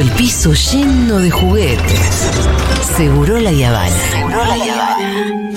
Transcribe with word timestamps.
todo 0.00 0.08
el 0.08 0.14
piso 0.16 0.52
lleno 0.54 1.18
de 1.18 1.30
juguetes. 1.30 2.30
Seguro 2.96 3.38
la 3.38 3.52
Yavana. 3.52 3.90
Seguro 4.10 4.44
la 4.46 4.56
Yavana. 4.56 5.50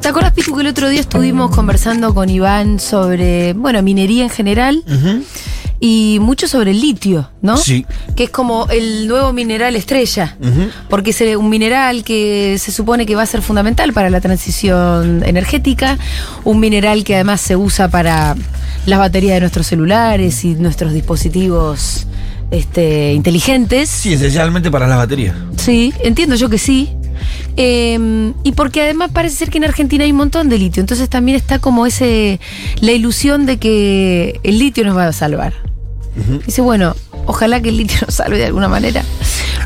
¿Te 0.00 0.08
acuerdas, 0.08 0.32
Pitu, 0.32 0.54
que 0.54 0.60
el 0.62 0.66
otro 0.66 0.88
día 0.88 1.00
estuvimos 1.00 1.54
conversando 1.54 2.12
con 2.14 2.28
Iván 2.28 2.80
sobre, 2.80 3.52
bueno, 3.52 3.82
minería 3.82 4.24
en 4.24 4.30
general 4.30 4.82
y 5.80 6.18
mucho 6.20 6.46
sobre 6.46 6.72
el 6.72 6.80
litio, 6.80 7.30
¿no? 7.40 7.56
Sí. 7.56 7.86
Que 8.14 8.24
es 8.24 8.30
como 8.30 8.68
el 8.68 9.08
nuevo 9.08 9.32
mineral 9.32 9.74
estrella, 9.76 10.36
porque 10.90 11.10
es 11.10 11.20
un 11.36 11.48
mineral 11.48 12.04
que 12.04 12.58
se 12.58 12.70
supone 12.70 13.06
que 13.06 13.16
va 13.16 13.22
a 13.22 13.26
ser 13.26 13.40
fundamental 13.40 13.94
para 13.94 14.10
la 14.10 14.20
transición 14.20 15.22
energética, 15.24 15.98
un 16.44 16.60
mineral 16.60 17.02
que 17.02 17.14
además 17.14 17.40
se 17.40 17.56
usa 17.56 17.88
para 17.88 18.36
las 18.84 18.98
baterías 18.98 19.34
de 19.34 19.40
nuestros 19.40 19.66
celulares 19.66 20.44
y 20.44 20.54
nuestros 20.54 20.92
dispositivos 20.92 22.06
este, 22.50 23.14
inteligentes. 23.14 23.88
Sí, 23.88 24.12
esencialmente 24.12 24.70
para 24.70 24.86
las 24.86 24.98
baterías. 24.98 25.34
Sí, 25.56 25.94
entiendo 26.04 26.36
yo 26.36 26.50
que 26.50 26.58
sí. 26.58 26.90
Eh, 27.56 28.32
y 28.44 28.52
porque 28.52 28.82
además 28.82 29.10
parece 29.12 29.36
ser 29.36 29.50
que 29.50 29.58
en 29.58 29.64
Argentina 29.64 30.04
hay 30.04 30.10
un 30.10 30.16
montón 30.18 30.48
de 30.48 30.58
litio, 30.58 30.80
entonces 30.80 31.08
también 31.08 31.36
está 31.36 31.58
como 31.58 31.84
ese 31.84 32.40
la 32.80 32.92
ilusión 32.92 33.44
de 33.44 33.58
que 33.58 34.40
el 34.42 34.58
litio 34.58 34.84
nos 34.84 34.96
va 34.96 35.06
a 35.06 35.12
salvar. 35.12 35.69
Dice, 36.46 36.60
bueno, 36.62 36.94
ojalá 37.26 37.60
que 37.60 37.68
el 37.70 37.76
litio 37.78 37.98
nos 38.06 38.14
salve 38.14 38.38
de 38.38 38.46
alguna 38.46 38.68
manera. 38.68 39.02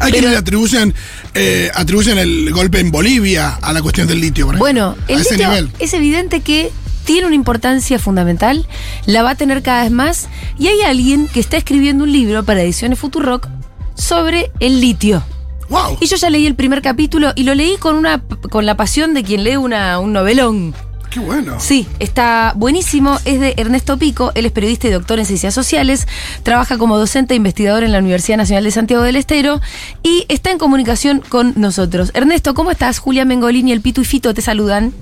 Hay 0.01 0.11
Pero- 0.11 0.23
quienes 0.23 0.39
atribuyen, 0.39 0.95
eh, 1.35 1.71
atribuyen 1.75 2.19
el 2.19 2.51
golpe 2.53 2.81
en 2.81 2.91
Bolivia 2.91 3.59
a 3.61 3.73
la 3.73 3.81
cuestión 3.83 4.07
del 4.07 4.21
litio, 4.21 4.47
por 4.47 4.55
ejemplo. 4.57 4.65
Bueno, 4.65 4.97
el 5.09 5.19
a 5.19 5.21
ese 5.23 5.31
litio 5.35 5.49
nivel. 5.49 5.71
es 5.79 5.95
evidente 5.95 6.41
que 6.41 6.71
tiene 7.05 7.27
una 7.27 7.37
importancia 7.37 7.99
fundamental, 7.99 8.67
la 9.07 9.23
va 9.23 9.31
a 9.31 9.35
tener 9.35 9.63
cada 9.63 9.83
vez 9.83 9.93
más, 9.93 10.29
y 10.59 10.69
hay 10.69 10.81
alguien 10.83 11.29
que 11.29 11.39
está 11.41 11.57
escribiendo 11.57 12.05
un 12.05 12.13
libro 12.13 12.45
para 12.45 12.63
Ediciones 12.63 12.99
Futurock 12.99 13.49
sobre 13.95 14.51
el 14.61 14.81
litio. 14.81 15.23
¡Wow! 15.69 15.99
Y 16.01 16.07
yo 16.07 16.17
ya 16.17 16.29
leí 16.31 16.47
el 16.47 16.55
primer 16.55 16.83
capítulo 16.83 17.33
y 17.37 17.45
lo 17.45 17.55
leí 17.55 17.77
con 17.79 17.95
una 17.97 18.23
con 18.51 18.67
la 18.67 18.77
pasión 18.77 19.15
de 19.15 19.23
quien 19.23 19.45
lee 19.45 19.57
una, 19.57 19.99
un 19.99 20.13
novelón. 20.13 20.75
¡Qué 21.15 21.21
bueno! 21.21 21.61
Sí, 21.61 21.87
está 22.01 22.55
buenísimo. 22.57 23.21
Es 23.25 23.39
de 23.39 23.55
Ernesto 23.57 23.97
Pico, 23.99 24.33
él 24.35 24.47
es 24.47 24.51
periodista 24.53 24.89
y 24.89 24.91
doctor 24.91 25.21
en 25.21 25.27
ciencias 25.27 25.55
sociales, 25.55 26.09
trabaja 26.43 26.77
como 26.77 26.99
docente 26.99 27.35
e 27.35 27.37
investigador 27.37 27.85
en 27.85 27.93
la 27.93 28.01
Universidad 28.01 28.37
Nacional 28.37 28.65
de 28.65 28.73
Santiago 28.73 29.05
del 29.05 29.15
Estero 29.15 29.61
y 30.03 30.25
está 30.29 30.51
en 30.51 30.59
comunicación 30.59 31.23
con 31.29 31.53
nosotros. 31.55 32.11
Ernesto, 32.15 32.53
¿cómo 32.55 32.73
estás? 32.73 32.99
Julia 32.99 33.25
Mengolini, 33.25 33.71
el 33.71 33.81
Pitu 33.81 34.01
y 34.01 34.05
Fito 34.05 34.35
te 34.35 34.43
saludan. 34.43 34.93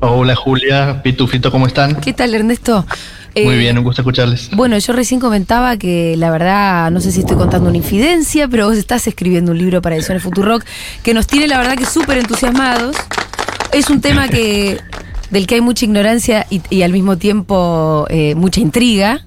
Hola 0.00 0.34
Julia, 0.36 1.02
Pitufito, 1.02 1.50
¿cómo 1.50 1.66
están? 1.66 1.96
¿Qué 1.96 2.14
tal, 2.14 2.34
Ernesto? 2.34 2.86
Muy 3.36 3.54
Eh, 3.54 3.58
bien, 3.58 3.76
un 3.76 3.84
gusto 3.84 4.00
escucharles. 4.00 4.48
Bueno, 4.56 4.78
yo 4.78 4.94
recién 4.94 5.20
comentaba 5.20 5.76
que 5.76 6.14
la 6.16 6.30
verdad, 6.30 6.90
no 6.90 7.00
sé 7.02 7.12
si 7.12 7.20
estoy 7.20 7.36
contando 7.36 7.68
una 7.68 7.76
infidencia, 7.76 8.48
pero 8.48 8.68
vos 8.68 8.78
estás 8.78 9.06
escribiendo 9.06 9.52
un 9.52 9.58
libro 9.58 9.82
para 9.82 9.96
Ediciones 9.96 10.22
Futurock 10.22 10.64
que 11.02 11.12
nos 11.12 11.26
tiene 11.26 11.46
la 11.46 11.58
verdad 11.58 11.76
que 11.76 11.84
súper 11.84 12.16
entusiasmados. 12.16 12.96
Es 13.72 13.90
un 13.90 14.00
tema 14.00 14.28
que 14.28 14.80
del 15.30 15.46
que 15.46 15.56
hay 15.56 15.60
mucha 15.60 15.84
ignorancia 15.84 16.46
y, 16.50 16.60
y 16.70 16.82
al 16.82 16.92
mismo 16.92 17.16
tiempo 17.18 18.06
eh, 18.10 18.34
mucha 18.34 18.60
intriga. 18.60 19.24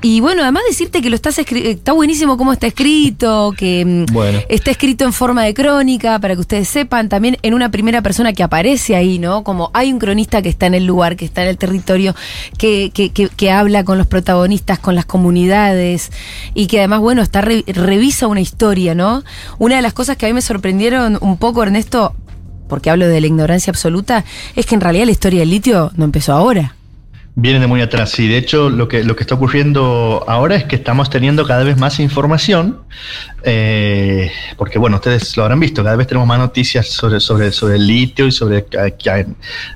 Y 0.00 0.20
bueno, 0.20 0.42
además 0.42 0.62
decirte 0.68 1.02
que 1.02 1.10
lo 1.10 1.16
estás 1.16 1.36
está 1.40 1.90
buenísimo 1.92 2.36
cómo 2.36 2.52
está 2.52 2.68
escrito, 2.68 3.52
que 3.56 3.84
mm, 3.84 4.12
Bueno. 4.12 4.38
está 4.48 4.70
escrito 4.70 5.04
en 5.04 5.12
forma 5.12 5.42
de 5.42 5.54
crónica, 5.54 6.20
para 6.20 6.34
que 6.36 6.40
ustedes 6.40 6.68
sepan, 6.68 7.08
también 7.08 7.36
en 7.42 7.52
una 7.52 7.72
primera 7.72 8.00
persona 8.00 8.32
que 8.32 8.44
aparece 8.44 8.94
ahí, 8.94 9.18
¿no? 9.18 9.42
Como 9.42 9.72
hay 9.74 9.92
un 9.92 9.98
cronista 9.98 10.40
que 10.40 10.50
está 10.50 10.66
en 10.66 10.74
el 10.74 10.84
lugar, 10.86 11.16
que 11.16 11.24
está 11.24 11.42
en 11.42 11.48
el 11.48 11.58
territorio, 11.58 12.14
que, 12.58 12.92
que, 12.94 13.10
que, 13.10 13.28
que 13.28 13.50
habla 13.50 13.82
con 13.82 13.98
los 13.98 14.06
protagonistas, 14.06 14.78
con 14.78 14.94
las 14.94 15.04
comunidades, 15.04 16.12
y 16.54 16.68
que 16.68 16.78
además, 16.78 17.00
bueno, 17.00 17.20
está 17.20 17.40
re- 17.40 17.64
revisa 17.66 18.28
una 18.28 18.40
historia, 18.40 18.94
¿no? 18.94 19.24
Una 19.58 19.74
de 19.76 19.82
las 19.82 19.94
cosas 19.94 20.16
que 20.16 20.26
a 20.26 20.28
mí 20.28 20.32
me 20.32 20.42
sorprendieron 20.42 21.18
un 21.20 21.38
poco, 21.38 21.64
Ernesto, 21.64 22.14
porque 22.68 22.90
hablo 22.90 23.08
de 23.08 23.20
la 23.20 23.26
ignorancia 23.26 23.70
absoluta, 23.70 24.24
es 24.54 24.66
que 24.66 24.74
en 24.74 24.80
realidad 24.80 25.06
la 25.06 25.12
historia 25.12 25.40
del 25.40 25.50
litio 25.50 25.90
no 25.96 26.04
empezó 26.04 26.32
ahora. 26.32 26.74
Vienen 27.40 27.60
de 27.60 27.68
muy 27.68 27.80
atrás, 27.80 28.18
y 28.18 28.26
de 28.26 28.36
hecho 28.36 28.68
lo 28.68 28.88
que, 28.88 29.04
lo 29.04 29.14
que 29.14 29.22
está 29.22 29.36
ocurriendo 29.36 30.24
ahora 30.26 30.56
es 30.56 30.64
que 30.64 30.74
estamos 30.74 31.08
teniendo 31.08 31.46
cada 31.46 31.62
vez 31.62 31.78
más 31.78 32.00
información, 32.00 32.78
eh, 33.44 34.32
porque 34.56 34.80
bueno, 34.80 34.96
ustedes 34.96 35.36
lo 35.36 35.44
habrán 35.44 35.60
visto, 35.60 35.84
cada 35.84 35.94
vez 35.94 36.08
tenemos 36.08 36.26
más 36.26 36.40
noticias 36.40 36.88
sobre, 36.88 37.20
sobre, 37.20 37.52
sobre 37.52 37.76
el 37.76 37.86
litio 37.86 38.26
y 38.26 38.32
sobre 38.32 38.66
que 38.66 39.08
hay 39.08 39.24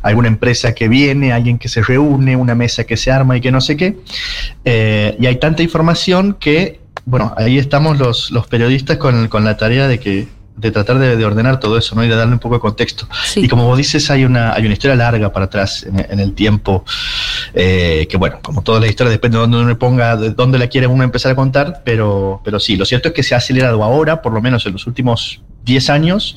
alguna 0.02 0.26
empresa 0.26 0.74
que 0.74 0.88
viene, 0.88 1.32
alguien 1.32 1.56
que 1.56 1.68
se 1.68 1.82
reúne, 1.82 2.34
una 2.34 2.56
mesa 2.56 2.82
que 2.82 2.96
se 2.96 3.12
arma 3.12 3.36
y 3.36 3.40
que 3.40 3.52
no 3.52 3.60
sé 3.60 3.76
qué, 3.76 3.96
Eh, 4.64 5.16
y 5.20 5.26
hay 5.26 5.36
tanta 5.36 5.62
información 5.62 6.34
que, 6.40 6.80
bueno, 7.04 7.32
ahí 7.36 7.58
estamos 7.58 7.96
los, 7.96 8.32
los 8.32 8.48
periodistas 8.48 8.96
con, 8.96 9.28
con 9.28 9.44
la 9.44 9.56
tarea 9.56 9.86
de 9.86 10.00
que 10.00 10.26
de 10.56 10.70
tratar 10.70 10.98
de, 10.98 11.16
de 11.16 11.24
ordenar 11.24 11.60
todo 11.60 11.78
eso, 11.78 11.94
¿no? 11.94 12.04
Y 12.04 12.08
de 12.08 12.14
darle 12.14 12.34
un 12.34 12.38
poco 12.38 12.56
de 12.56 12.60
contexto. 12.60 13.08
Sí. 13.24 13.40
Y 13.40 13.48
como 13.48 13.66
vos 13.66 13.78
dices, 13.78 14.10
hay 14.10 14.24
una, 14.24 14.52
hay 14.52 14.64
una 14.64 14.74
historia 14.74 14.96
larga 14.96 15.32
para 15.32 15.46
atrás 15.46 15.84
en, 15.84 15.98
en 15.98 16.20
el 16.20 16.34
tiempo, 16.34 16.84
eh, 17.54 18.06
que 18.08 18.16
bueno, 18.16 18.38
como 18.42 18.62
todas 18.62 18.80
las 18.80 18.90
historias, 18.90 19.12
depende 19.12 19.38
de 19.38 19.42
dónde 19.42 19.58
uno 19.58 19.78
ponga, 19.78 20.16
de 20.16 20.30
dónde 20.30 20.58
la 20.58 20.66
quiere 20.66 20.86
uno 20.86 21.04
empezar 21.04 21.32
a 21.32 21.34
contar, 21.34 21.82
pero, 21.84 22.40
pero 22.44 22.60
sí, 22.60 22.76
lo 22.76 22.84
cierto 22.84 23.08
es 23.08 23.14
que 23.14 23.22
se 23.22 23.34
ha 23.34 23.38
acelerado 23.38 23.82
ahora, 23.82 24.22
por 24.22 24.32
lo 24.32 24.40
menos 24.40 24.66
en 24.66 24.72
los 24.72 24.86
últimos 24.86 25.40
10 25.64 25.90
años, 25.90 26.36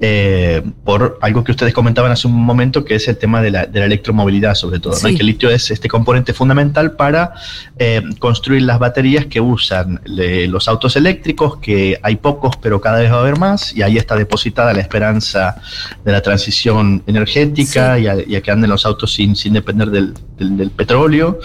eh, 0.00 0.62
por 0.84 1.18
algo 1.20 1.44
que 1.44 1.52
ustedes 1.52 1.74
comentaban 1.74 2.10
hace 2.12 2.26
un 2.26 2.34
momento, 2.34 2.84
que 2.84 2.94
es 2.94 3.06
el 3.08 3.16
tema 3.18 3.42
de 3.42 3.50
la, 3.50 3.66
de 3.66 3.80
la 3.80 3.86
electromovilidad, 3.86 4.54
sobre 4.54 4.78
todo. 4.80 4.94
Sí. 4.94 5.14
Que 5.14 5.20
el 5.20 5.26
litio 5.26 5.50
es 5.50 5.70
este 5.70 5.88
componente 5.88 6.32
fundamental 6.32 6.92
para 6.92 7.34
eh, 7.78 8.02
construir 8.18 8.62
las 8.62 8.78
baterías 8.78 9.26
que 9.26 9.40
usan 9.40 10.00
le- 10.04 10.48
los 10.48 10.66
autos 10.68 10.96
eléctricos, 10.96 11.58
que 11.58 11.98
hay 12.02 12.16
pocos, 12.16 12.56
pero 12.56 12.80
cada 12.80 13.00
vez 13.00 13.10
va 13.12 13.16
a 13.16 13.20
haber 13.20 13.38
más, 13.38 13.74
y 13.76 13.82
ahí 13.82 13.96
está 13.98 14.16
depositada 14.16 14.72
la 14.72 14.80
esperanza 14.80 15.56
de 16.04 16.12
la 16.12 16.22
transición 16.22 17.02
energética 17.06 17.98
y, 17.98 18.06
a, 18.06 18.16
y 18.26 18.34
a 18.36 18.40
que 18.42 18.50
anden 18.50 18.70
los 18.70 18.86
autos 18.86 19.12
sin, 19.12 19.36
sin 19.36 19.52
depender 19.52 19.90
del, 19.90 20.14
del- 20.38 20.56
del 20.56 20.70
petróleo. 20.70 21.38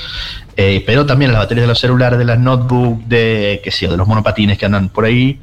Eh, 0.62 0.84
pero 0.86 1.06
también 1.06 1.32
las 1.32 1.40
baterías 1.44 1.64
de 1.64 1.68
los 1.70 1.80
celulares, 1.80 2.20
de 2.20 2.26
las 2.26 2.38
notebooks, 2.38 3.08
de 3.08 3.62
qué 3.64 3.72
sé 3.72 3.86
yo, 3.86 3.92
de 3.92 3.98
los 3.98 4.06
monopatines 4.06 4.58
que 4.58 4.66
andan 4.66 4.90
por 4.90 5.06
ahí. 5.06 5.40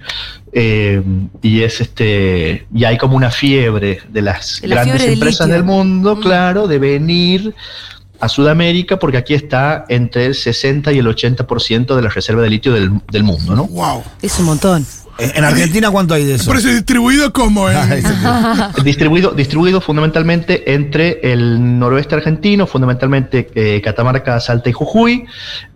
Eh, 0.52 1.02
y 1.40 1.62
es 1.62 1.80
este. 1.80 2.66
Y 2.74 2.84
hay 2.84 2.98
como 2.98 3.16
una 3.16 3.30
fiebre 3.30 4.00
de 4.10 4.20
las 4.20 4.60
De 4.60 4.68
la 4.68 4.74
grandes 4.84 5.04
empresas 5.04 5.46
litio. 5.46 5.54
del 5.54 5.64
mundo, 5.64 6.16
Mm. 6.16 6.20
claro, 6.20 6.66
de 6.68 6.78
venir 6.78 7.54
a 8.20 8.28
Sudamérica, 8.28 8.98
porque 8.98 9.16
aquí 9.16 9.32
está 9.32 9.86
entre 9.88 10.26
el 10.26 10.34
60 10.34 10.92
y 10.92 10.98
el 10.98 11.06
80% 11.06 11.96
de 11.96 12.02
la 12.02 12.10
reserva 12.10 12.42
de 12.42 12.50
litio 12.50 12.74
del, 12.74 12.90
del 13.10 13.22
mundo, 13.22 13.56
¿no? 13.56 13.64
¡Wow! 13.68 14.02
Es 14.20 14.38
un 14.38 14.44
montón. 14.46 14.86
¿En 15.18 15.36
en 15.36 15.44
Argentina 15.44 15.90
cuánto 15.90 16.14
hay 16.14 16.24
de 16.24 16.34
eso? 16.34 16.46
Por 16.46 16.56
eso 16.56 16.68
distribuido 16.68 17.32
como 17.32 17.70
en. 17.70 17.76
distribuido, 18.84 19.32
distribuido 19.32 19.80
fundamentalmente 19.80 20.74
entre 20.74 21.20
el 21.22 21.78
noroeste 21.78 22.14
argentino, 22.16 22.66
fundamentalmente 22.66 23.48
eh, 23.54 23.80
Catamarca, 23.82 24.38
Salta 24.40 24.70
y 24.70 24.72
Jujuy, 24.72 25.24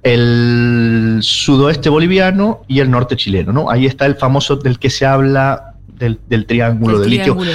el 0.02 1.18
sudoeste 1.22 1.88
boliviano 1.88 2.62
y 2.68 2.80
el 2.80 2.90
norte 2.90 3.16
chileno, 3.16 3.52
¿no? 3.52 3.70
Ahí 3.70 3.86
está 3.86 4.06
el 4.06 4.16
famoso 4.16 4.56
del 4.56 4.78
que 4.78 4.90
se 4.90 5.06
habla 5.06 5.74
del, 5.98 6.20
del 6.28 6.46
triángulo 6.46 6.96
El 6.96 7.02
del 7.02 7.10
litio. 7.10 7.36
triángulo. 7.36 7.52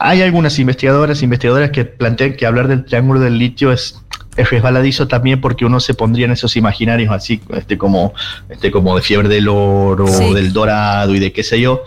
Hay 0.00 0.22
algunas 0.22 0.58
investigadoras, 0.58 1.22
investigadoras 1.22 1.70
que 1.70 1.84
plantean 1.84 2.34
que 2.34 2.46
hablar 2.46 2.68
del 2.68 2.84
triángulo 2.84 3.20
del 3.20 3.38
litio 3.38 3.70
es, 3.70 4.02
es 4.36 4.50
resbaladizo 4.50 5.06
también 5.08 5.40
porque 5.40 5.64
uno 5.64 5.80
se 5.80 5.94
pondría 5.94 6.26
en 6.26 6.32
esos 6.32 6.56
imaginarios 6.56 7.12
así, 7.12 7.40
este 7.56 7.78
como, 7.78 8.12
este 8.48 8.70
como 8.70 8.96
de 8.96 9.02
fiebre 9.02 9.28
del 9.28 9.48
oro, 9.48 10.06
Sí. 10.08 10.32
del 10.34 10.52
dorado 10.52 11.14
y 11.14 11.18
de 11.20 11.32
qué 11.32 11.42
sé 11.42 11.60
yo. 11.60 11.82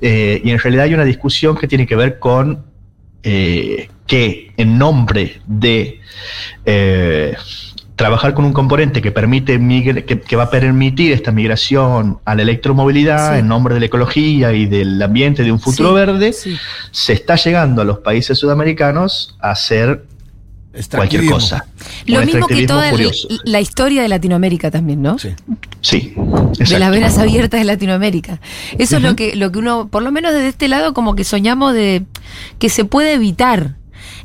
Eh, 0.00 0.40
y 0.44 0.50
en 0.50 0.58
realidad 0.58 0.84
hay 0.86 0.94
una 0.94 1.04
discusión 1.04 1.56
que 1.56 1.68
tiene 1.68 1.86
que 1.86 1.94
ver 1.96 2.18
con 2.18 2.64
eh, 3.22 3.88
que 4.06 4.52
en 4.56 4.78
nombre 4.78 5.40
de 5.46 6.00
eh, 6.64 7.34
trabajar 7.94 8.34
con 8.34 8.44
un 8.44 8.52
componente 8.52 9.00
que 9.00 9.12
permite 9.12 9.60
migre- 9.60 10.04
que, 10.04 10.20
que 10.20 10.34
va 10.34 10.44
a 10.44 10.50
permitir 10.50 11.12
esta 11.12 11.30
migración 11.30 12.18
a 12.24 12.34
la 12.34 12.42
electromovilidad 12.42 13.34
Sí. 13.34 13.38
en 13.40 13.48
nombre 13.48 13.74
de 13.74 13.80
la 13.80 13.86
ecología 13.86 14.52
y 14.52 14.66
del 14.66 15.00
ambiente 15.00 15.44
de 15.44 15.52
un 15.52 15.60
futuro 15.60 15.90
Sí, 15.90 15.94
verde, 15.94 16.32
se 16.90 17.12
está 17.12 17.36
llegando 17.36 17.82
a 17.82 17.84
los 17.84 17.98
países 17.98 18.38
sudamericanos 18.38 19.36
a 19.40 19.50
hacer 19.52 20.04
cualquier 20.90 21.26
cosa. 21.26 21.66
Lo 22.06 22.20
Un 22.20 22.26
mismo 22.26 22.46
que 22.46 22.66
toda 22.66 22.90
la, 23.44 23.60
historia 23.60 24.02
de 24.02 24.08
Latinoamérica 24.08 24.70
también, 24.70 25.02
¿no? 25.02 25.18
Sí. 25.18 25.30
Sí, 25.80 26.14
de 26.58 26.78
las 26.78 26.90
venas 26.90 27.18
abiertas 27.18 27.60
de 27.60 27.64
Latinoamérica. 27.64 28.40
Eso 28.78 28.96
es 28.96 29.02
lo 29.02 29.16
que, 29.16 29.34
lo 29.36 29.50
que 29.52 29.58
uno, 29.58 29.88
por 29.88 30.02
lo 30.02 30.12
menos 30.12 30.32
desde 30.32 30.48
este 30.48 30.68
lado, 30.68 30.94
como 30.94 31.14
que 31.14 31.24
soñamos 31.24 31.74
de 31.74 32.04
que 32.58 32.68
se 32.68 32.84
puede 32.84 33.14
evitar. 33.14 33.76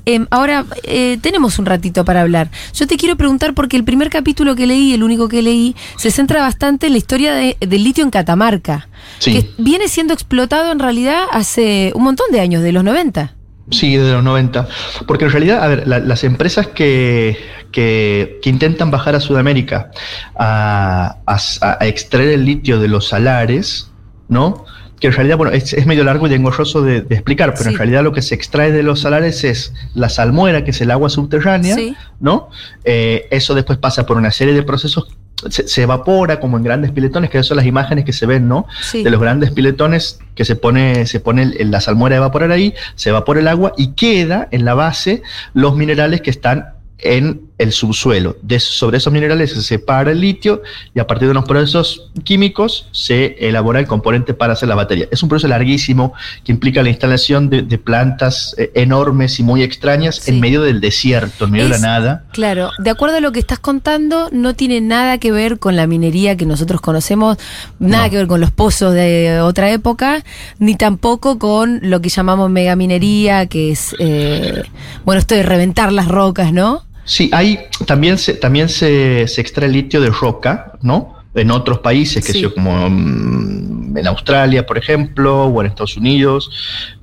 Em, 0.06 0.26
ahora, 0.30 0.66
eh, 0.84 1.18
tenemos 1.22 1.60
un 1.60 1.66
ratito 1.66 2.06
para 2.06 2.22
hablar. 2.22 2.50
Yo 2.74 2.88
te 2.88 2.96
quiero 2.96 3.18
preguntar 3.18 3.54
porque 3.54 3.76
el 3.76 3.84
primer 3.84 4.10
capítulo 4.10 4.56
que 4.56 4.66
leí, 4.66 4.94
el 4.94 5.04
único 5.04 5.28
que 5.28 5.42
leí, 5.42 5.76
se 5.98 6.12
centra 6.12 6.42
bastante 6.42 6.88
en 6.88 6.94
la 6.94 6.98
historia 6.98 7.34
de- 7.34 7.58
del 7.60 7.84
litio 7.84 8.06
en 8.06 8.10
Catamarca, 8.10 8.88
Sí. 9.20 9.34
que 9.34 9.50
viene 9.58 9.90
siendo 9.90 10.14
explotado 10.14 10.72
en 10.72 10.80
realidad 10.80 11.24
hace 11.32 11.92
un 11.94 12.04
montón 12.04 12.28
de 12.32 12.40
años, 12.40 12.64
de 12.64 12.72
los 12.72 12.86
90. 12.86 13.34
Sí, 13.72 13.98
de 13.98 14.12
los 14.14 14.24
90. 14.24 14.68
Porque 15.08 15.26
en 15.26 15.32
realidad, 15.32 15.64
a 15.64 15.68
ver, 15.68 15.88
la- 15.88 16.00
las 16.00 16.24
empresas 16.24 16.68
que, 16.68 17.38
que, 17.72 18.40
que 18.42 18.50
intentan 18.50 18.92
bajar 18.92 19.16
a 19.16 19.20
Sudamérica 19.20 19.92
a, 20.36 21.18
a- 21.26 21.78
a 21.80 21.88
extraer 21.88 22.30
el 22.30 22.46
litio 22.46 22.80
de 22.80 22.88
los 22.88 23.10
salares, 23.10 23.92
¿no? 24.30 24.66
Que 25.00 25.08
en 25.08 25.14
realidad, 25.14 25.38
bueno, 25.38 25.52
es, 25.54 25.74
es 25.74 25.86
medio 25.86 26.04
largo 26.04 26.28
y 26.28 26.34
engorroso 26.34 26.82
de, 26.82 27.02
de 27.02 27.16
explicar, 27.16 27.52
pero 27.52 27.66
Sí. 27.66 27.70
en 27.70 27.78
realidad 27.78 28.04
lo 28.04 28.14
que 28.14 28.22
se 28.22 28.34
extrae 28.36 28.72
de 28.72 28.82
los 28.84 29.02
salares 29.02 29.44
es 29.44 29.74
la 29.94 30.10
salmuera, 30.10 30.64
que 30.64 30.72
es 30.72 30.82
el 30.82 30.90
agua 30.90 31.10
subterránea, 31.10 31.76
Sí. 31.76 31.96
¿no? 32.20 32.50
Eh, 32.84 33.28
eso 33.32 33.54
después 33.54 33.78
pasa 33.78 34.06
por 34.06 34.18
una 34.18 34.32
serie 34.32 34.54
de 34.56 34.64
procesos, 34.64 35.08
se, 35.50 35.68
se 35.68 35.84
evapora 35.84 36.40
como 36.40 36.58
en 36.58 36.64
grandes 36.64 36.92
piletones, 36.92 37.30
que 37.30 37.42
son 37.44 37.58
las 37.58 37.66
imágenes 37.66 38.06
que 38.06 38.14
se 38.14 38.26
ven, 38.26 38.48
¿no? 38.48 38.66
Sí. 38.82 39.04
de 39.04 39.10
los 39.10 39.22
grandes 39.22 39.52
piletones 39.52 40.20
que 40.36 40.46
se 40.46 40.56
pone, 40.56 41.06
se 41.06 41.20
pone 41.20 41.44
el- 41.44 41.72
la 41.72 41.80
salmuera 41.82 42.16
a 42.16 42.18
evaporar 42.18 42.52
ahí, 42.52 42.74
se 42.96 43.10
evapora 43.10 43.40
el 43.40 43.48
agua 43.48 43.74
y 43.78 43.90
queda 43.94 44.48
en 44.52 44.66
la 44.66 44.74
base 44.74 45.22
los 45.54 45.76
minerales 45.76 46.22
que 46.22 46.30
están 46.32 46.70
en 47.00 47.42
el 47.58 47.72
subsuelo. 47.72 48.38
De, 48.42 48.60
sobre 48.60 48.98
esos 48.98 49.12
minerales 49.12 49.52
se 49.52 49.62
separa 49.62 50.12
el 50.12 50.22
litio 50.22 50.62
y 50.94 51.00
a 51.00 51.08
partir 51.08 51.28
de 51.28 51.32
unos 51.32 51.46
procesos 51.46 52.10
químicos 52.24 52.88
se 52.92 53.36
elabora 53.48 53.80
el 53.80 53.88
componente 53.88 54.34
para 54.34 54.54
hacer 54.54 54.70
la 54.70 54.76
batería. 54.76 55.08
Es 55.12 55.24
un 55.24 55.30
proceso 55.30 55.48
larguísimo 55.48 56.14
que 56.44 56.52
implica 56.52 56.84
la 56.84 56.90
instalación 56.90 57.50
de, 57.50 57.62
de 57.64 57.78
plantas 57.78 58.54
eh, 58.58 58.72
enormes 58.76 59.40
y 59.40 59.44
muy 59.44 59.64
extrañas 59.64 60.18
Sí. 60.18 60.32
en 60.32 60.40
medio 60.40 60.62
del 60.62 60.82
desierto, 60.82 61.46
en 61.46 61.52
medio 61.52 61.66
de 61.66 61.72
la 61.72 61.78
nada. 61.80 62.24
Claro, 62.32 62.72
de 62.78 62.90
acuerdo 62.90 63.18
a 63.18 63.20
lo 63.22 63.32
que 63.32 63.40
estás 63.40 63.60
contando, 63.60 64.30
no 64.32 64.54
tiene 64.56 64.82
nada 64.82 65.18
que 65.18 65.32
ver 65.32 65.60
con 65.60 65.76
la 65.76 65.88
minería 65.88 66.36
que 66.38 66.46
nosotros 66.46 66.82
conocemos, 66.82 67.38
nada 67.80 68.06
No. 68.06 68.10
que 68.10 68.18
ver 68.18 68.28
con 68.28 68.42
los 68.42 68.52
pozos 68.52 68.94
de 68.94 69.40
otra 69.42 69.72
época, 69.72 70.24
ni 70.60 70.76
tampoco 70.76 71.40
con 71.40 71.80
lo 71.84 72.02
que 72.02 72.10
llamamos 72.10 72.50
megaminería, 72.50 73.46
que 73.48 73.72
es, 73.72 73.96
eh, 74.00 74.64
bueno, 75.06 75.20
esto 75.20 75.36
de 75.36 75.44
reventar 75.44 75.92
las 75.92 76.08
rocas, 76.08 76.52
¿no? 76.54 76.84
Sí, 77.08 77.30
hay 77.34 77.60
también 77.88 78.18
se, 78.20 78.34
también 78.36 78.70
se, 78.70 79.28
se 79.28 79.42
extrae 79.42 79.68
litio 79.70 80.00
de 80.02 80.10
roca, 80.12 80.74
¿no? 80.82 81.16
En 81.34 81.52
otros 81.52 81.80
países, 81.80 82.26
que 82.26 82.34
Sí. 82.34 82.44
como 82.44 82.90
mm, 82.90 83.98
en 83.98 84.08
Australia, 84.08 84.66
por 84.66 84.78
ejemplo, 84.78 85.46
o 85.46 85.62
en 85.62 85.68
Estados 85.68 85.96
Unidos, 85.98 86.50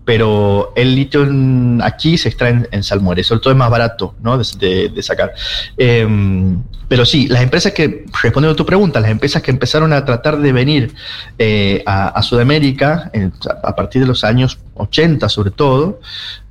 pero 0.05 0.73
el 0.77 0.95
litio 0.95 1.23
en- 1.23 1.81
aquí 1.83 2.19
se 2.19 2.29
extrae 2.29 2.51
en, 2.51 2.69
en 2.71 2.83
salmuera, 2.83 3.23
sobre 3.25 3.41
todo 3.41 3.53
es 3.53 3.59
más 3.59 3.71
barato, 3.71 4.15
¿no? 4.23 4.37
De, 4.39 4.45
de- 4.59 4.89
de 4.91 5.03
sacar. 5.03 5.33
Em, 5.77 6.63
pero 6.89 7.05
sí, 7.05 7.27
las 7.29 7.43
empresas 7.43 7.73
que, 7.73 8.05
respondiendo 8.23 8.53
a 8.53 8.57
tu 8.57 8.67
pregunta, 8.67 9.01
las 9.01 9.11
empresas 9.11 9.43
que 9.43 9.51
empezaron 9.51 9.93
a 9.93 10.05
tratar 10.05 10.39
de 10.39 10.53
venir 10.53 10.95
eh, 11.39 11.83
a, 11.87 12.09
a 12.09 12.23
Sudamérica 12.23 13.11
en- 13.13 13.33
a 13.63 13.75
partir 13.75 14.03
de 14.03 14.07
los 14.09 14.25
años 14.25 14.59
80 14.75 15.29
sobre 15.29 15.51
todo, 15.51 16.01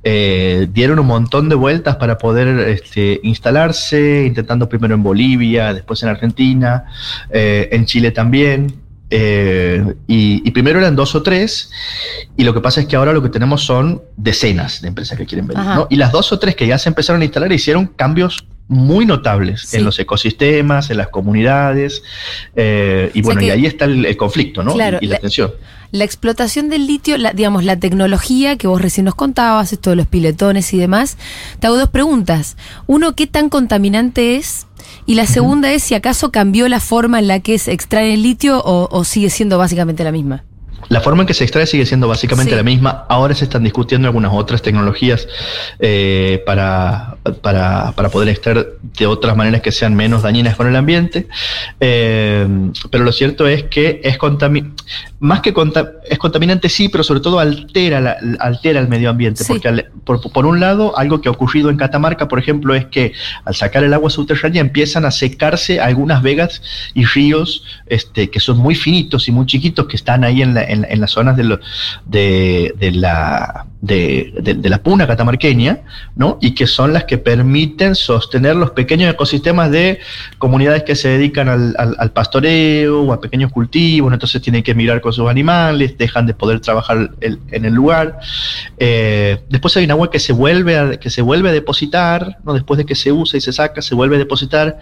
eh, 0.02 0.66
dieron 0.72 0.98
un 0.98 1.06
montón 1.06 1.48
de 1.48 1.54
vueltas 1.54 1.96
para 1.96 2.18
poder 2.18 2.68
este, 2.68 3.20
instalarse, 3.22 4.24
intentando 4.26 4.68
primero 4.68 4.94
en 4.94 5.02
Bolivia, 5.02 5.72
después 5.72 6.02
en 6.02 6.08
Argentina, 6.08 6.84
eh, 7.30 7.68
en 7.72 7.86
Chile 7.86 8.10
también. 8.10 8.74
eh, 9.10 9.94
y, 10.08 10.42
y 10.46 10.50
primero 10.50 10.78
eran 10.80 10.96
dos 10.96 11.14
o 11.14 11.22
tres, 11.22 11.70
y 12.36 12.42
lo 12.42 12.52
que 12.52 12.60
pasa 12.60 12.80
es 12.80 12.86
que 12.86 12.96
ahora 12.96 13.12
lo 13.12 13.22
que 13.22 13.28
tenemos 13.28 13.62
son 13.64 14.02
decenas 14.16 14.80
de 14.82 14.88
empresas 14.88 15.16
que 15.16 15.24
quieren 15.26 15.46
venir. 15.46 15.62
Y 15.90 15.96
las 15.96 16.10
dos 16.10 16.32
o 16.32 16.38
tres 16.38 16.56
que 16.56 16.66
ya 16.66 16.78
se 16.78 16.88
empezaron 16.88 17.20
a 17.22 17.24
instalar 17.24 17.52
hicieron 17.52 17.86
cambios 17.86 18.46
muy 18.68 19.04
notables 19.06 19.62
Sí. 19.62 19.76
en 19.76 19.84
los 19.84 19.98
ecosistemas, 19.98 20.90
en 20.90 20.96
las 20.96 21.08
comunidades, 21.08 22.02
eh, 22.56 23.10
y 23.14 23.20
O 23.20 23.22
sea 23.22 23.22
bueno, 23.24 23.40
que- 23.40 23.46
y 23.48 23.50
ahí 23.50 23.66
está 23.66 23.84
el, 23.84 24.04
el 24.06 24.16
conflicto, 24.16 24.62
¿no? 24.62 24.72
Claro, 24.74 24.98
y, 25.00 25.04
y 25.04 25.08
la 25.08 25.14
la- 25.16 25.20
tensión. 25.20 25.52
La 25.90 26.02
explotación 26.04 26.70
del 26.70 26.86
litio, 26.88 27.16
la- 27.18 27.32
digamos, 27.32 27.62
la 27.64 27.78
tecnología 27.78 28.56
que 28.56 28.66
vos 28.66 28.80
recién 28.80 29.04
nos 29.04 29.14
contabas, 29.14 29.72
esto 29.72 29.90
de 29.90 29.96
los 29.96 30.06
piletones 30.08 30.72
y 30.74 30.78
demás, 30.78 31.18
te 31.60 31.66
hago 31.68 31.76
dos 31.76 31.90
preguntas. 31.90 32.56
Uno, 32.86 33.14
¿qué 33.14 33.26
tan 33.28 33.48
contaminante 33.48 34.36
es? 34.36 34.66
Y 35.06 35.14
la 35.14 35.26
segunda 35.26 35.70
es 35.72 35.82
si 35.84 35.94
acaso 35.94 36.32
cambió 36.32 36.68
la 36.68 36.80
forma 36.80 37.18
en 37.18 37.28
la 37.28 37.40
que 37.40 37.58
se 37.58 37.72
extrae 37.72 38.14
el 38.14 38.22
litio 38.22 38.60
o, 38.64 38.88
o 38.90 39.04
sigue 39.04 39.30
siendo 39.30 39.56
básicamente 39.58 40.02
la 40.04 40.12
misma. 40.12 40.44
La 40.88 41.00
forma 41.00 41.22
en 41.22 41.26
que 41.26 41.34
se 41.34 41.44
extrae 41.44 41.66
sigue 41.66 41.86
siendo 41.86 42.08
básicamente 42.08 42.50
Sí. 42.50 42.56
la 42.56 42.62
misma. 42.62 43.04
Ahora 43.08 43.34
se 43.34 43.44
están 43.44 43.62
discutiendo 43.64 44.06
algunas 44.08 44.32
otras 44.34 44.62
tecnologías 44.62 45.26
eh, 45.78 46.42
para, 46.46 47.16
para, 47.42 47.92
para 47.92 48.08
poder 48.10 48.28
extraer 48.28 48.74
de 48.98 49.06
otras 49.06 49.36
maneras 49.36 49.62
que 49.62 49.72
sean 49.72 49.94
menos 49.94 50.22
dañinas 50.22 50.56
con 50.56 50.66
el 50.66 50.76
ambiente. 50.76 51.26
Eh, 51.80 52.46
pero 52.90 53.04
lo 53.04 53.12
cierto 53.12 53.46
es 53.46 53.64
que 53.64 54.00
es 54.04 54.18
más 55.20 55.40
que 55.40 55.52
conta- 55.54 55.92
es 56.08 56.18
contaminante 56.18 56.68
sí, 56.68 56.88
pero 56.88 57.02
sobre 57.04 57.20
todo 57.20 57.38
altera, 57.38 58.00
la- 58.00 58.16
altera 58.40 58.80
el 58.80 58.88
medio 58.88 59.10
ambiente. 59.10 59.42
Sí. 59.44 59.52
Porque 59.52 59.68
al- 59.68 59.86
por, 60.04 60.20
por 60.32 60.44
un 60.46 60.60
lado, 60.60 60.96
algo 60.98 61.20
que 61.20 61.28
ha 61.28 61.32
ocurrido 61.32 61.70
en 61.70 61.76
Catamarca, 61.76 62.28
por 62.28 62.38
ejemplo, 62.38 62.74
es 62.74 62.86
que 62.86 63.12
al 63.44 63.54
sacar 63.54 63.84
el 63.84 63.94
agua 63.94 64.10
subterránea 64.10 64.60
empiezan 64.60 65.04
a 65.04 65.10
secarse 65.10 65.80
algunas 65.80 66.22
vegas 66.22 66.62
y 66.94 67.04
ríos 67.04 67.64
este, 67.86 68.28
que 68.30 68.40
son 68.40 68.58
muy 68.58 68.74
finitos 68.74 69.28
y 69.28 69.32
muy 69.32 69.46
chiquitos 69.46 69.86
que 69.86 69.96
están 69.96 70.24
ahí 70.24 70.42
en, 70.42 70.54
la- 70.54 70.64
en, 70.74 71.00
las 71.00 71.10
zonas 71.12 71.36
de, 71.36 71.44
lo- 71.44 71.60
de, 72.04 72.74
de 72.78 72.90
la, 72.90 73.66
de, 73.84 74.32
de- 74.40 74.54
de 74.54 74.68
la 74.70 74.78
puna 74.82 75.06
catamarqueña, 75.06 75.80
¿no? 76.16 76.38
Y 76.40 76.52
que 76.54 76.66
son 76.66 76.92
las 76.94 77.04
que 77.04 77.18
permiten 77.18 77.94
sostener 77.94 78.56
los 78.56 78.70
pequeños 78.70 79.12
ecosistemas 79.12 79.70
de 79.70 79.98
comunidades 80.38 80.84
que 80.84 80.94
se 80.96 81.08
dedican 81.08 81.48
al, 81.50 81.74
al- 81.78 81.94
al 81.98 82.10
pastoreo 82.12 83.02
o 83.02 83.12
a 83.12 83.20
pequeños 83.20 83.52
cultivos, 83.52 84.10
entonces 84.12 84.40
tienen 84.40 84.62
que 84.62 84.74
migrar 84.74 85.02
con 85.02 85.12
sus 85.12 85.28
animales, 85.28 85.98
dejan 85.98 86.26
de 86.26 86.32
poder 86.32 86.60
trabajar 86.60 87.10
el- 87.20 87.40
en 87.50 87.64
el 87.66 87.74
lugar. 87.74 88.18
Eh, 88.78 89.38
después 89.50 89.76
hay 89.76 89.84
un 89.84 89.90
agua 89.90 90.10
que 90.10 90.18
se 90.18 90.32
vuelve 90.32 90.78
a, 90.78 90.96
que 90.98 91.10
se 91.10 91.20
vuelve 91.20 91.50
a 91.50 91.52
depositar, 91.52 92.38
¿no? 92.44 92.54
después 92.54 92.78
de 92.78 92.86
que 92.86 92.94
se 92.94 93.12
usa 93.12 93.36
y 93.36 93.40
se 93.42 93.52
saca, 93.52 93.82
se 93.82 93.94
vuelve 93.94 94.16
a 94.16 94.18
depositar 94.18 94.78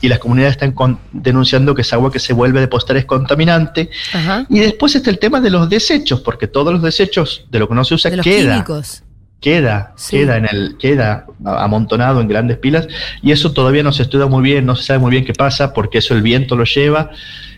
y 0.00 0.08
las 0.08 0.18
comunidades 0.18 0.52
están 0.52 0.72
con- 0.72 0.98
denunciando 1.12 1.74
que 1.74 1.82
esa 1.82 1.96
agua 1.96 2.10
que 2.10 2.18
se 2.18 2.32
vuelve 2.32 2.58
a 2.58 2.62
depositar 2.62 2.96
es 2.96 3.04
contaminante. 3.04 3.90
Ajá. 4.14 4.46
Y 4.48 4.60
después 4.60 4.94
está 4.94 5.10
el 5.10 5.18
tema 5.18 5.40
de 5.40 5.50
los 5.50 5.68
desechos, 5.68 6.20
porque 6.20 6.46
todos 6.46 6.72
los 6.72 6.82
desechos 6.82 7.44
de 7.50 7.58
lo 7.58 7.68
que 7.68 7.74
no 7.74 7.84
se 7.84 7.94
usa 7.94 8.10
De 8.10 8.16
los 8.18 8.24
queda 8.24 8.45
químicos. 8.52 9.02
queda, 9.40 9.92
Sí. 9.96 10.16
queda 10.18 10.38
en 10.38 10.46
el, 10.50 10.76
queda 10.78 11.26
amontonado 11.44 12.20
en 12.20 12.26
grandes 12.28 12.56
pilas, 12.58 12.88
y 13.22 13.30
eso 13.32 13.52
todavía 13.52 13.82
no 13.82 13.92
se 13.92 14.02
estudia 14.02 14.26
muy 14.26 14.42
bien, 14.42 14.66
no 14.66 14.74
se 14.76 14.82
sabe 14.84 14.98
muy 14.98 15.10
bien 15.10 15.24
qué 15.24 15.32
pasa, 15.34 15.72
porque 15.72 15.98
eso 15.98 16.14
el 16.14 16.22
viento 16.22 16.56
lo 16.56 16.64
lleva 16.64 17.10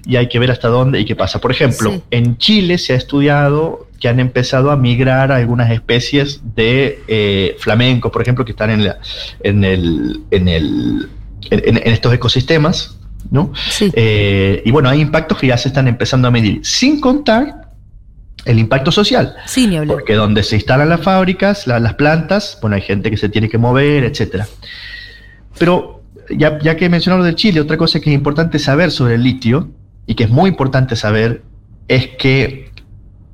y 0.06 0.17
hay 0.17 0.29
que 0.29 0.38
ver 0.38 0.50
hasta 0.50 0.69
dónde 0.69 1.00
y 1.00 1.05
qué 1.05 1.17
pasa. 1.17 1.40
Por 1.40 1.50
ejemplo, 1.50 1.93
Sí. 1.93 2.02
en 2.11 2.37
Chile 2.38 2.79
se 2.79 2.93
ha 2.93 2.96
estudiado 2.96 3.87
que 4.00 4.08
han 4.08 4.20
empezado 4.20 4.70
a 4.70 4.76
migrar 4.76 5.32
algunas 5.32 5.70
especies 5.70 6.40
de 6.55 7.00
eh, 7.09 7.57
flamenco, 7.59 8.12
por 8.12 8.23
ejemplo, 8.23 8.45
que 8.45 8.52
están 8.52 8.71
en, 8.71 8.85
la, 8.85 8.99
en, 9.42 9.64
el, 9.64 10.21
en, 10.30 10.49
el, 10.49 11.09
en, 11.50 11.76
en 11.78 11.92
estos 11.92 12.12
ecosistemas, 12.12 12.97
¿no? 13.30 13.52
Sí. 13.71 13.90
Eh, 13.95 14.62
y 14.64 14.71
bueno, 14.71 14.88
hay 14.88 15.00
impactos 15.00 15.38
que 15.38 15.49
ya 15.49 15.57
se 15.59 15.68
están 15.68 15.88
empezando 15.88 16.28
a 16.28 16.30
medir, 16.30 16.61
sin 16.64 17.00
contar 17.00 17.67
el 18.49 18.59
impacto 18.59 18.90
social. 18.90 19.35
sí, 19.47 19.67
ni 19.67 19.76
hablar. 19.76 19.97
Porque 19.97 20.14
donde 20.14 20.43
se 20.43 20.57
instalan 20.57 20.88
las 20.88 21.02
fábricas, 21.02 21.67
la- 21.67 21.78
las 21.78 21.95
plantas, 21.95 22.59
bueno, 22.61 22.76
hay 22.76 22.83
gente 22.83 23.11
que 23.11 23.17
se 23.17 23.28
tiene 23.28 23.49
que 23.49 23.59
mover, 23.59 24.05
etcétera. 24.05 24.47
Pero 25.59 26.02
ya, 26.31 26.59
ya 26.61 26.76
que 26.76 26.88
mencionamos 26.88 27.26
del 27.26 27.35
Chile, 27.37 27.61
otra 27.61 27.76
cosa 27.76 28.00
que 28.00 28.11
es 28.11 28.14
importante 28.14 28.59
saber 28.59 28.90
sobre 28.90 29.14
el 29.14 29.23
litio, 29.23 29.69
y 30.07 30.14
que 30.14 30.25
es 30.25 30.31
muy 30.31 30.49
importante 30.50 30.97
saber, 30.97 31.43
es 31.87 32.09
que 32.19 32.71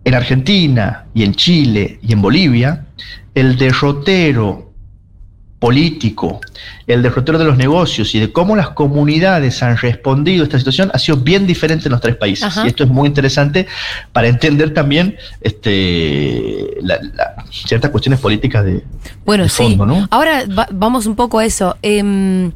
en 0.04 0.14
Argentina 0.14 1.06
y 1.14 1.23
en 1.23 1.35
Chile 1.35 1.99
y 2.02 2.12
en 2.12 2.21
Bolivia, 2.21 2.87
el 3.35 3.56
derrotero 3.56 4.73
político, 5.64 6.40
el 6.87 7.02
derrotero 7.02 7.38
de 7.38 7.47
los 7.47 7.56
negocios 7.56 8.14
y 8.14 8.21
de 8.21 8.30
cómo 8.30 8.54
las 8.54 8.68
comunidades 8.71 9.62
han 9.62 9.78
respondido 9.78 10.42
a 10.42 10.44
esta 10.44 10.59
situación 10.59 10.90
ha 10.92 10.99
sido 10.99 11.16
bien 11.16 11.47
diferente 11.47 11.88
en 11.88 11.92
los 11.92 12.02
tres 12.02 12.16
países. 12.16 12.44
Ajá. 12.44 12.64
Y 12.64 12.68
esto 12.68 12.85
es 12.85 12.90
muy 12.90 13.06
interesante 13.09 13.66
para 14.12 14.28
entender 14.28 14.75
también 14.75 15.16
este, 15.40 16.76
la- 16.83 17.00
la- 17.14 17.44
ciertas 17.50 17.90
cuestiones 17.90 18.21
políticas 18.21 18.62
de, 18.62 18.85
Bueno, 19.25 19.44
de 19.44 19.49
sí. 19.49 19.62
fondo, 19.62 19.87
¿no? 19.87 20.06
Ahora 20.11 20.44
va- 20.47 20.68
vamos 20.71 21.06
un 21.06 21.16
poco 21.16 21.38
a 21.38 21.47
eso. 21.47 21.76
Em, 21.80 22.52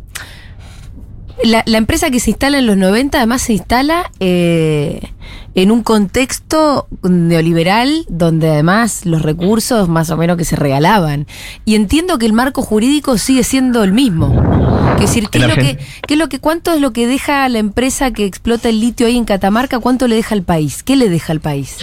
la, 1.45 1.63
la 1.67 1.79
empresa 1.79 2.11
que 2.11 2.21
se 2.21 2.31
instala 2.31 2.59
en 2.59 2.67
los 2.67 2.77
90 2.77 3.17
además 3.17 3.41
se 3.41 3.55
instala 3.55 4.11
eh, 4.21 5.01
en 5.59 5.73
un 5.73 5.83
contexto 5.83 6.87
neoliberal 7.03 8.07
donde 8.09 8.49
además 8.49 9.05
los 9.05 9.23
recursos 9.23 9.89
más 9.89 10.09
o 10.11 10.17
menos 10.17 10.37
que 10.37 10.45
se 10.45 10.55
regalaban. 10.55 11.27
Y 11.65 11.75
entiendo 11.75 12.17
que 12.17 12.27
el 12.27 12.33
marco 12.33 12.63
jurídico 12.63 13.19
sigue 13.19 13.43
siendo 13.43 13.83
el 13.83 13.93
mismo. 13.93 14.78
Quiero 14.99 15.13
decir, 15.13 15.29
¿qué 15.31 15.39
es, 15.39 15.47
lo 15.47 15.55
que, 15.55 15.79
qué 16.07 16.15
es 16.15 16.19
lo 16.19 16.29
que, 16.29 16.41
¿cuánto 16.41 16.73
es 16.75 16.81
lo 16.81 16.93
que 16.93 17.07
deja 17.07 17.49
la 17.49 17.59
empresa 17.59 18.13
que 18.13 18.25
explota 18.25 18.69
el 18.69 18.81
litio 18.81 19.07
ahí 19.07 19.17
en 19.17 19.25
Catamarca? 19.25 19.79
¿Cuánto 19.79 20.09
le 20.09 20.17
deja 20.17 20.35
al 20.35 20.43
país? 20.43 20.83
¿Qué 20.83 20.97
le 20.97 21.09
deja 21.09 21.33
al 21.33 21.41
país? 21.41 21.77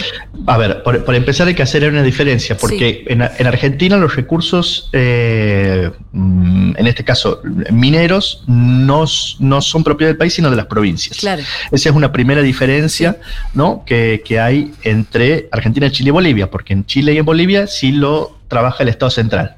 A 0.46 0.58
ver, 0.58 0.82
por, 0.82 1.04
por 1.04 1.14
empezar 1.14 1.48
hay 1.48 1.54
que 1.54 1.62
hacer 1.62 1.88
una 1.88 2.02
diferencia, 2.02 2.56
porque 2.56 3.04
en, 3.06 3.22
en 3.22 3.46
Argentina 3.46 3.96
los 3.96 4.14
recursos, 4.16 4.90
eh, 4.92 5.90
mm, 6.12 6.72
en 6.76 6.86
este 6.86 7.04
caso 7.04 7.40
mineros, 7.70 8.44
no, 8.46 9.04
no 9.38 9.60
son 9.62 9.82
propiedad 9.82 10.10
del 10.10 10.18
país, 10.18 10.34
sino 10.34 10.50
de 10.50 10.56
las 10.56 10.66
provincias. 10.66 11.18
Claro. 11.18 11.42
Esa 11.70 11.88
es 11.88 11.94
una 11.94 12.12
primera 12.12 12.42
diferencia 12.42 13.16
¿no? 13.54 13.82
que, 13.86 14.22
que 14.24 14.38
hay 14.38 14.72
entre 14.82 15.48
Argentina, 15.52 15.90
Chile 15.90 16.08
y 16.08 16.12
Bolivia, 16.12 16.50
porque 16.50 16.72
en 16.72 16.84
Chile 16.84 17.14
y 17.14 17.18
en 17.18 17.24
Bolivia 17.24 17.66
sí 17.66 17.92
lo 17.92 18.38
trabaja 18.48 18.82
el 18.82 18.88
Estado 18.88 19.10
central. 19.10 19.56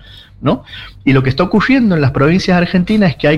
Y 1.05 1.13
lo 1.13 1.23
que 1.23 1.31
está 1.31 1.43
ocurriendo 1.43 1.95
en 1.95 2.01
las 2.01 2.13
provincias 2.13 2.57
argentinas 2.57 3.11
es 3.11 3.17
que 3.17 3.27
ha 3.27 3.31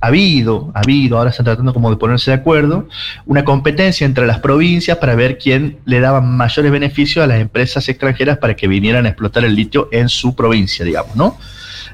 habido, 0.00 0.70
ha 0.74 0.80
habido, 0.80 1.18
ahora 1.18 1.30
están 1.30 1.44
tratando 1.44 1.72
como 1.74 1.90
de 1.90 1.96
ponerse 1.96 2.30
de 2.30 2.36
acuerdo, 2.36 2.88
una 3.26 3.44
competencia 3.44 4.04
entre 4.04 4.26
las 4.26 4.38
provincias 4.38 4.98
para 4.98 5.14
ver 5.14 5.38
quién 5.38 5.78
le 5.84 6.00
daba 6.00 6.20
mayores 6.20 6.70
beneficios 6.70 7.24
a 7.24 7.26
las 7.26 7.40
empresas 7.40 7.88
extranjeras 7.88 8.38
para 8.38 8.54
que 8.54 8.68
vinieran 8.68 9.06
a 9.06 9.08
explotar 9.08 9.44
el 9.44 9.54
litio 9.54 9.88
en 9.90 10.08
su 10.08 10.34
provincia, 10.34 10.84
digamos, 10.84 11.16
¿no? 11.16 11.36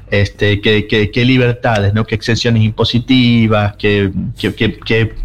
Este, 0.09 0.59
qué, 0.59 1.25
libertades, 1.25 1.93
¿no? 1.93 2.05
qué 2.05 2.15
exenciones 2.15 2.61
impositivas, 2.63 3.75
qué, 3.77 4.11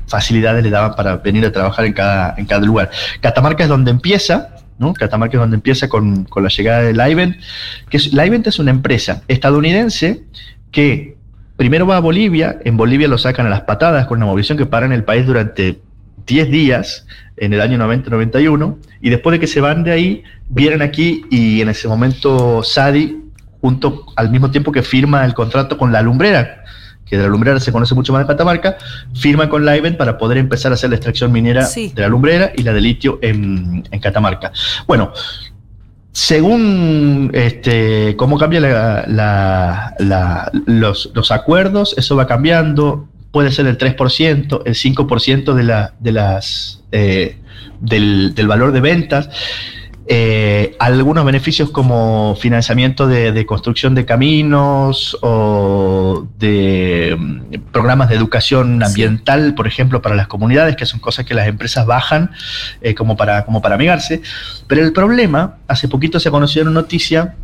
facilidades 0.06 0.62
le 0.62 0.70
daban 0.70 0.94
para 0.94 1.16
venir 1.16 1.44
a 1.44 1.50
trabajar 1.50 1.84
en 1.84 1.92
cada 1.92 2.60
lugar. 2.60 2.90
Catamarca 3.20 3.64
es 3.64 3.68
donde 3.68 3.90
empieza, 3.90 4.56
¿no? 4.78 4.94
Catamarca 4.94 5.36
es 5.36 5.40
donde 5.40 5.56
empieza 5.56 5.88
con, 5.88 6.24
con 6.24 6.42
la 6.42 6.48
llegada 6.48 6.82
de 6.82 6.92
Livent, 6.92 7.36
que 7.88 7.96
es, 7.96 8.10
es 8.12 8.58
una 8.58 8.70
empresa 8.70 9.22
estadounidense 9.28 10.24
que 10.70 11.16
primero 11.56 11.86
va 11.86 11.96
a 11.96 12.00
Bolivia, 12.00 12.58
en 12.64 12.76
Bolivia 12.76 13.08
lo 13.08 13.18
sacan 13.18 13.46
a 13.46 13.50
las 13.50 13.62
patadas 13.62 14.06
con 14.06 14.18
una 14.18 14.26
movilización 14.26 14.58
que 14.58 14.66
para 14.66 14.86
en 14.86 14.92
el 14.92 15.04
país 15.04 15.26
durante 15.26 15.80
10 16.26 16.50
días 16.50 17.06
en 17.36 17.52
el 17.52 17.60
año 17.60 17.78
90-91 17.78 18.76
y 19.00 19.10
después 19.10 19.32
de 19.32 19.40
que 19.40 19.46
se 19.46 19.60
van 19.60 19.84
de 19.84 19.92
ahí 19.92 20.24
vienen 20.48 20.82
aquí 20.82 21.24
y 21.30 21.60
en 21.60 21.68
ese 21.68 21.88
momento 21.88 22.62
Sadi 22.62 23.22
junto 23.60 24.06
al 24.16 24.30
mismo 24.30 24.50
tiempo 24.50 24.72
que 24.72 24.82
firma 24.82 25.24
el 25.24 25.34
contrato 25.34 25.78
con 25.78 25.92
la 25.92 26.02
lumbrera 26.02 26.64
que 27.06 27.16
de 27.16 27.22
la 27.22 27.28
lumbrera 27.28 27.60
se 27.60 27.70
conoce 27.72 27.94
mucho 27.94 28.12
más 28.12 28.22
de 28.22 28.26
Catamarca, 28.26 28.76
firma 29.14 29.48
con 29.48 29.64
Livent 29.64 29.96
para 29.96 30.18
poder 30.18 30.38
empezar 30.38 30.72
a 30.72 30.74
hacer 30.74 30.90
la 30.90 30.96
extracción 30.96 31.30
minera 31.32 31.64
Sí. 31.64 31.92
de 31.94 32.02
la 32.02 32.08
lumbrera 32.08 32.50
y 32.56 32.62
la 32.64 32.72
de 32.72 32.80
litio 32.80 33.18
en, 33.22 33.86
en 33.90 34.00
Catamarca. 34.00 34.50
Bueno, 34.88 35.12
según 36.12 37.30
este, 37.34 38.16
cómo 38.16 38.38
cambia 38.38 38.60
la- 38.60 39.04
la- 39.06 39.94
la- 39.98 40.50
los, 40.66 41.10
los 41.14 41.30
acuerdos, 41.30 41.94
eso 41.98 42.16
va 42.16 42.26
cambiando. 42.26 43.08
Puede 43.30 43.52
ser 43.52 43.66
el 43.66 43.76
3%, 43.76 44.62
el 44.64 44.74
5% 44.74 45.52
de, 45.54 45.62
la, 45.62 45.92
de 46.00 46.12
las, 46.12 46.82
eh, 46.90 47.38
del, 47.80 48.34
del 48.34 48.48
valor 48.48 48.72
de 48.72 48.80
ventas. 48.80 49.28
Eh, 50.08 50.76
algunos 50.78 51.24
beneficios 51.24 51.70
como 51.70 52.36
financiamiento 52.36 53.08
de, 53.08 53.32
de 53.32 53.44
construcción 53.44 53.96
de 53.96 54.04
caminos 54.04 55.18
o 55.20 56.28
de 56.38 57.16
mm, 57.18 57.72
programas 57.72 58.08
de 58.08 58.14
educación 58.14 58.84
ambiental, 58.84 59.54
por 59.56 59.66
ejemplo, 59.66 60.02
para 60.02 60.14
las 60.14 60.28
comunidades, 60.28 60.76
que 60.76 60.86
son 60.86 61.00
cosas 61.00 61.24
que 61.24 61.34
las 61.34 61.48
empresas 61.48 61.86
bajan 61.86 62.30
eh, 62.82 62.94
como, 62.94 63.16
para, 63.16 63.44
como 63.44 63.60
para 63.60 63.74
amigarse. 63.74 64.22
Pero 64.68 64.82
el 64.82 64.92
problema, 64.92 65.56
hace 65.66 65.88
poquito 65.88 66.20
se 66.20 66.30
conoció 66.30 66.62
en 66.62 66.68
una 66.68 66.82
noticia 66.82 67.34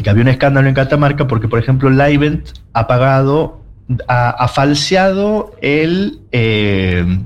que 0.00 0.08
había 0.08 0.22
un 0.22 0.28
escándalo 0.28 0.68
en 0.68 0.74
Catamarca 0.74 1.26
porque, 1.26 1.48
por 1.48 1.58
ejemplo, 1.58 1.90
Livent 1.90 2.50
ha 2.72 2.86
pagado, 2.86 3.62
ha, 4.06 4.30
ha 4.30 4.46
falseado 4.46 5.56
el, 5.60 6.20
eh, 6.30 7.18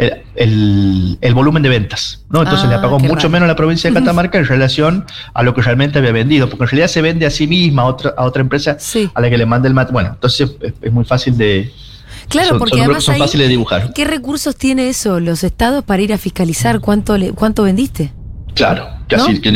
el, 0.00 0.22
el- 0.34 1.18
el 1.20 1.34
volumen 1.34 1.62
de 1.62 1.68
ventas. 1.68 2.24
¿no? 2.30 2.42
Entonces 2.42 2.66
Ah, 2.68 2.74
le 2.76 2.78
pagó 2.78 2.96
qué 2.98 3.04
mucho 3.04 3.16
raro. 3.16 3.30
menos 3.30 3.44
a 3.44 3.48
la 3.48 3.56
provincia 3.56 3.90
de 3.90 3.94
Catamarca 3.98 4.38
en 4.38 4.46
relación 4.46 5.04
a 5.34 5.42
lo 5.42 5.54
que 5.54 5.62
realmente 5.62 5.98
había 5.98 6.12
vendido, 6.12 6.48
porque 6.48 6.64
en 6.64 6.70
realidad 6.70 6.88
se 6.88 7.02
vende 7.02 7.26
a 7.26 7.30
sí 7.30 7.46
misma 7.46 7.82
a 7.82 7.86
otra, 7.86 8.14
a 8.16 8.24
otra 8.24 8.40
empresa 8.42 8.76
Sí. 8.78 9.10
a 9.14 9.20
la 9.20 9.28
que 9.30 9.36
le 9.38 9.46
manda 9.46 9.68
el 9.68 9.74
mat. 9.74 9.90
Bueno, 9.92 10.10
entonces 10.14 10.50
es, 10.60 10.72
es 10.80 10.92
muy 10.92 11.04
fácil 11.04 11.36
de. 11.36 11.72
Claro, 12.28 12.50
son- 12.50 12.58
porque 12.58 12.72
son 12.76 12.80
además 12.84 13.04
son 13.04 13.16
fáciles 13.18 13.46
de 13.46 13.50
dibujar. 13.50 13.92
¿qué 13.92 14.04
recursos 14.04 14.56
tiene 14.56 14.88
eso 14.88 15.20
los 15.20 15.42
estados 15.44 15.84
para 15.84 16.00
ir 16.02 16.12
a 16.12 16.18
fiscalizar 16.18 16.80
cuánto 16.80 17.18
le, 17.18 17.32
cuánto 17.32 17.62
vendiste? 17.64 18.12
Claro, 18.54 18.88
casi. 19.08 19.34
¿No? 19.34 19.40
que- 19.40 19.48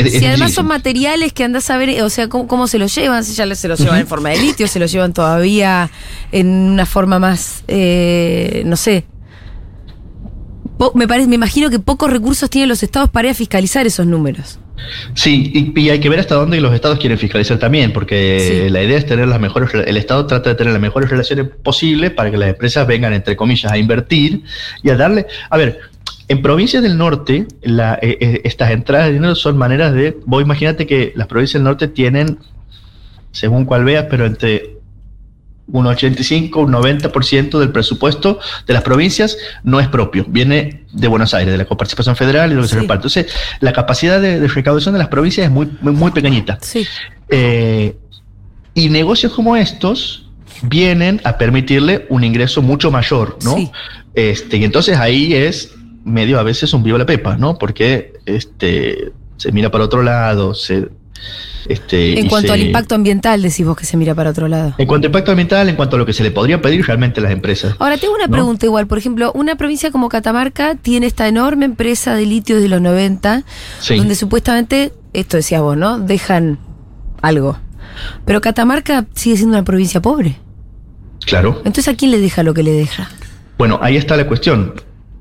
es- 0.00 0.06
es 0.14 0.18
Si 0.20 0.26
además 0.26 0.52
son 0.52 0.66
materiales 0.66 1.32
que 1.32 1.44
andás 1.44 1.70
a 1.70 1.76
ver, 1.76 2.02
o 2.02 2.10
sea, 2.10 2.28
cómo, 2.28 2.46
cómo 2.46 2.66
se 2.68 2.78
los 2.78 2.94
llevan, 2.94 3.24
si 3.24 3.32
ya 3.34 3.52
se 3.54 3.68
los 3.68 3.78
llevan 3.80 4.00
en 4.00 4.06
forma 4.14 4.30
de 4.30 4.38
litio, 4.38 4.66
se 4.68 4.78
los 4.78 4.90
llevan 4.92 5.12
todavía 5.12 5.90
en 6.32 6.46
una 6.48 6.86
forma 6.86 7.18
más, 7.18 7.64
eh, 7.68 8.62
no 8.66 8.76
sé. 8.76 9.04
Po- 10.80 10.92
me 10.94 11.06
parece, 11.06 11.28
me 11.28 11.34
imagino 11.34 11.68
que 11.68 11.78
pocos 11.78 12.10
recursos 12.10 12.48
tienen 12.48 12.70
los 12.70 12.82
estados 12.82 13.10
para 13.10 13.28
ir 13.28 13.32
a 13.32 13.34
fiscalizar 13.34 13.86
esos 13.86 14.06
números. 14.06 14.58
Sí, 15.12 15.52
y, 15.54 15.78
y 15.78 15.90
hay 15.90 16.00
que 16.00 16.08
ver 16.08 16.20
hasta 16.20 16.36
dónde 16.36 16.58
los 16.58 16.72
estados 16.74 16.98
quieren 16.98 17.18
fiscalizar 17.18 17.58
también, 17.58 17.92
porque 17.92 18.62
Sí. 18.64 18.70
la 18.70 18.82
idea 18.82 18.96
es 18.96 19.04
tener 19.04 19.28
las 19.28 19.38
mejores, 19.38 19.68
el 19.74 19.96
Estado 19.98 20.24
trata 20.26 20.48
de 20.48 20.54
tener 20.56 20.72
las 20.72 20.80
mejores 20.80 21.10
relaciones 21.10 21.48
posibles 21.62 22.12
para 22.12 22.30
que 22.30 22.38
las 22.38 22.48
empresas 22.48 22.86
vengan, 22.86 23.12
entre 23.12 23.36
comillas, 23.36 23.70
a 23.70 23.76
invertir 23.76 24.42
y 24.82 24.88
a 24.88 24.96
darle, 24.96 25.26
a 25.50 25.58
ver, 25.58 25.80
en 26.28 26.40
provincias 26.40 26.82
del 26.82 26.96
norte, 26.96 27.46
la- 27.60 27.98
eh, 28.00 28.16
eh, 28.18 28.40
estas 28.44 28.70
entradas 28.70 29.08
de 29.08 29.12
dinero 29.12 29.34
son 29.34 29.58
maneras 29.58 29.92
de, 29.92 30.16
vos 30.24 30.42
imagínate 30.42 30.86
que 30.86 31.12
las 31.14 31.26
provincias 31.26 31.60
del 31.60 31.64
norte 31.64 31.88
tienen, 31.88 32.38
según 33.32 33.66
cual 33.66 33.84
veas, 33.84 34.06
pero 34.08 34.24
entre 34.24 34.69
un 35.72 35.86
85, 35.86 36.60
un 36.60 36.72
90% 36.72 37.58
del 37.58 37.70
presupuesto 37.70 38.38
de 38.66 38.74
las 38.74 38.82
provincias 38.82 39.36
no 39.62 39.80
es 39.80 39.88
propio, 39.88 40.24
viene 40.28 40.84
de 40.92 41.08
Buenos 41.08 41.32
Aires, 41.34 41.52
de 41.52 41.58
la 41.58 41.64
coparticipación 41.64 42.16
federal 42.16 42.50
y 42.50 42.54
de 42.54 42.56
lo 42.56 42.62
que 42.62 42.68
Sí. 42.68 42.74
se 42.74 42.80
reparte. 42.80 43.08
Entonces, 43.08 43.32
la 43.60 43.72
capacidad 43.72 44.20
de, 44.20 44.40
de 44.40 44.48
recaudación 44.48 44.92
de 44.94 44.98
las 44.98 45.08
provincias 45.08 45.46
es 45.46 45.52
muy, 45.52 45.68
muy, 45.80 45.92
muy 45.92 46.10
pequeñita. 46.10 46.58
Sí. 46.60 46.86
Eh, 47.28 47.96
y 48.74 48.88
negocios 48.88 49.32
como 49.32 49.56
estos 49.56 50.26
vienen 50.62 51.20
a 51.24 51.38
permitirle 51.38 52.06
un 52.08 52.24
ingreso 52.24 52.60
mucho 52.62 52.90
mayor, 52.90 53.38
¿no? 53.44 53.56
Sí. 53.56 53.70
Este, 54.14 54.56
y 54.58 54.64
entonces 54.64 54.98
ahí 54.98 55.32
es 55.34 55.74
medio 56.04 56.38
a 56.40 56.42
veces 56.42 56.72
un 56.72 56.82
vivo 56.82 56.98
la 56.98 57.06
pepa, 57.06 57.36
¿no? 57.36 57.56
Porque 57.58 58.14
este, 58.26 59.12
se 59.36 59.52
mira 59.52 59.70
para 59.70 59.84
otro 59.84 60.02
lado, 60.02 60.54
se... 60.54 60.88
Este, 61.68 62.18
En 62.18 62.28
cuanto 62.28 62.48
se- 62.48 62.54
al 62.54 62.60
impacto 62.62 62.94
ambiental, 62.94 63.42
decís 63.42 63.64
vos 63.66 63.76
que 63.76 63.84
se 63.84 63.96
mira 63.96 64.14
para 64.14 64.30
otro 64.30 64.48
lado. 64.48 64.74
En 64.78 64.86
cuanto 64.86 65.06
a 65.06 65.08
impacto 65.08 65.30
ambiental, 65.32 65.68
en 65.68 65.76
cuanto 65.76 65.96
a 65.96 65.98
lo 65.98 66.06
que 66.06 66.12
se 66.12 66.22
le 66.22 66.30
podría 66.30 66.60
pedir 66.62 66.84
realmente 66.86 67.20
a 67.20 67.22
las 67.22 67.32
empresas. 67.32 67.74
Ahora, 67.78 67.96
tengo 67.98 68.14
una 68.14 68.26
¿No? 68.26 68.32
pregunta 68.32 68.66
igual. 68.66 68.86
Por 68.86 68.98
ejemplo, 68.98 69.30
una 69.34 69.56
provincia 69.56 69.90
como 69.90 70.08
Catamarca 70.08 70.74
tiene 70.76 71.06
esta 71.06 71.28
enorme 71.28 71.66
empresa 71.66 72.14
de 72.14 72.26
litio 72.26 72.60
de 72.60 72.68
los 72.68 72.80
90, 72.80 73.44
Sí. 73.80 73.96
donde 73.96 74.14
supuestamente, 74.14 74.92
esto 75.12 75.36
decías 75.36 75.60
vos, 75.60 75.76
¿no? 75.76 75.98
Dejan 75.98 76.58
algo. 77.22 77.58
Pero 78.24 78.40
Catamarca 78.40 79.06
sigue 79.14 79.36
siendo 79.36 79.56
una 79.56 79.64
provincia 79.64 80.00
pobre. 80.00 80.36
Claro. 81.26 81.56
Entonces, 81.58 81.88
¿a 81.88 81.94
quién 81.96 82.10
le 82.10 82.18
deja 82.18 82.42
lo 82.42 82.54
que 82.54 82.62
le 82.62 82.72
deja? 82.72 83.10
Bueno, 83.58 83.78
ahí 83.82 83.96
está 83.96 84.16
la 84.16 84.26
cuestión, 84.26 84.74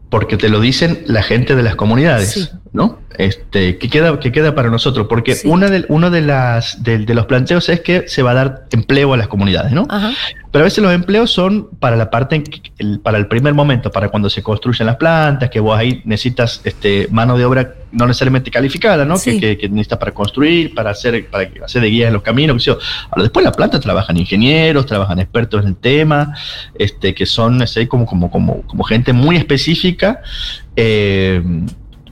porque 0.10 0.38
te 0.38 0.48
lo 0.50 0.62
dicen 0.62 1.04
la 1.06 1.22
gente 1.24 1.56
de 1.56 1.64
las 1.64 1.76
comunidades, 1.76 2.32
Sí. 2.32 2.48
¿No? 2.72 3.00
Este, 3.18 3.78
¿qué 3.80 3.90
queda, 3.90 4.20
qué 4.20 4.32
queda 4.32 4.54
para 4.56 4.70
nosotros? 4.70 5.08
Porque 5.10 5.34
Sí. 5.36 5.48
una 5.48 5.70
de, 5.70 5.86
uno 5.90 6.10
de, 6.12 6.22
las, 6.22 6.84
de, 6.84 7.00
de 7.00 7.14
los 7.16 7.26
planteos 7.26 7.68
es 7.68 7.82
que 7.82 8.08
se 8.08 8.22
va 8.22 8.32
a 8.32 8.34
dar 8.36 8.66
empleo 8.72 9.14
a 9.14 9.18
las 9.18 9.28
comunidades, 9.28 9.72
¿no? 9.72 9.86
Ajá. 9.90 10.12
Pero 10.52 10.64
a 10.64 10.66
veces 10.66 10.84
los 10.84 10.94
empleos 10.94 11.32
son 11.32 11.70
para 11.80 11.96
la 11.96 12.10
parte, 12.10 12.36
en 12.36 12.44
que- 12.44 12.62
el- 12.78 13.00
para 13.00 13.18
el 13.18 13.28
primer 13.28 13.54
momento, 13.54 13.92
para 13.92 14.10
cuando 14.10 14.30
se 14.30 14.42
construyen 14.44 14.86
las 14.88 14.96
plantas, 14.98 15.50
que 15.50 15.60
vos 15.60 15.78
ahí 15.78 16.02
necesitas 16.06 16.62
este, 16.64 17.08
mano 17.12 17.38
de 17.38 17.46
obra 17.46 17.74
no 17.92 18.06
necesariamente 18.06 18.52
calificada, 18.52 19.04
¿no? 19.04 19.18
Sí. 19.18 19.40
Que, 19.40 19.40
que, 19.40 19.58
que 19.58 19.70
necesitas 19.70 19.98
para 20.00 20.12
construir, 20.14 20.74
para 20.76 20.92
hacer, 20.92 21.28
para 21.30 21.50
que- 21.50 21.64
hacer 21.64 21.82
de 21.82 21.90
guías 21.90 22.08
en 22.08 22.14
los 22.14 22.22
caminos, 22.22 22.64
sé 22.64 22.68
yo. 22.68 22.78
Ahora, 23.10 23.24
después 23.24 23.44
la 23.44 23.52
planta 23.52 23.80
trabajan 23.80 24.16
ingenieros, 24.16 24.86
trabajan 24.86 25.20
expertos 25.20 25.64
en 25.64 25.70
el 25.70 25.76
tema, 25.76 26.36
este, 26.76 27.14
que 27.16 27.26
son 27.26 27.62
este, 27.64 27.88
como, 27.88 28.06
como, 28.06 28.30
como, 28.32 28.62
como 28.62 28.84
gente 28.84 29.12
muy 29.12 29.36
específica. 29.38 30.22
eh, 30.76 31.42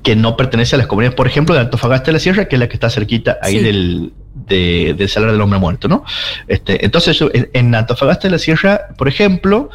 que 0.07 0.15
no 0.15 0.37
pertenece 0.37 0.75
a 0.75 0.77
las 0.77 0.87
comunidades, 0.87 1.17
por 1.17 1.27
ejemplo, 1.27 1.53
de 1.53 1.59
Antofagasta 1.59 2.05
de 2.05 2.11
la 2.13 2.19
Sierra, 2.19 2.45
que 2.47 2.55
es 2.55 2.59
la 2.61 2.69
que 2.69 2.75
está 2.75 2.89
cerquita 2.89 3.39
ahí 3.41 3.57
Sí. 3.57 3.59
del, 3.59 4.13
de- 4.33 4.95
del 4.97 5.09
Salar 5.09 5.33
del 5.33 5.41
Hombre 5.41 5.59
Muerto, 5.59 5.89
¿no? 5.89 6.05
Este, 6.47 6.85
entonces, 6.85 7.19
en, 7.33 7.49
en 7.51 7.75
Antofagasta 7.75 8.29
de 8.29 8.31
la 8.31 8.39
Sierra, 8.39 8.87
por 8.97 9.09
ejemplo, 9.09 9.69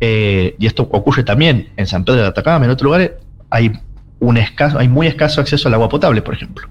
eh, 0.00 0.54
y 0.60 0.66
esto 0.66 0.84
ocurre 0.92 1.24
también 1.24 1.70
en 1.76 1.88
San 1.88 2.04
Pedro 2.04 2.20
de 2.22 2.28
Atacama, 2.28 2.64
en 2.64 2.70
otros 2.70 2.84
lugares, 2.84 3.10
hay 3.50 3.72
un 4.20 4.36
escaso, 4.36 4.78
hay 4.78 4.86
muy 4.86 5.08
escaso 5.08 5.40
acceso 5.40 5.66
al 5.66 5.74
agua 5.74 5.88
potable, 5.88 6.22
por 6.22 6.34
ejemplo. 6.34 6.68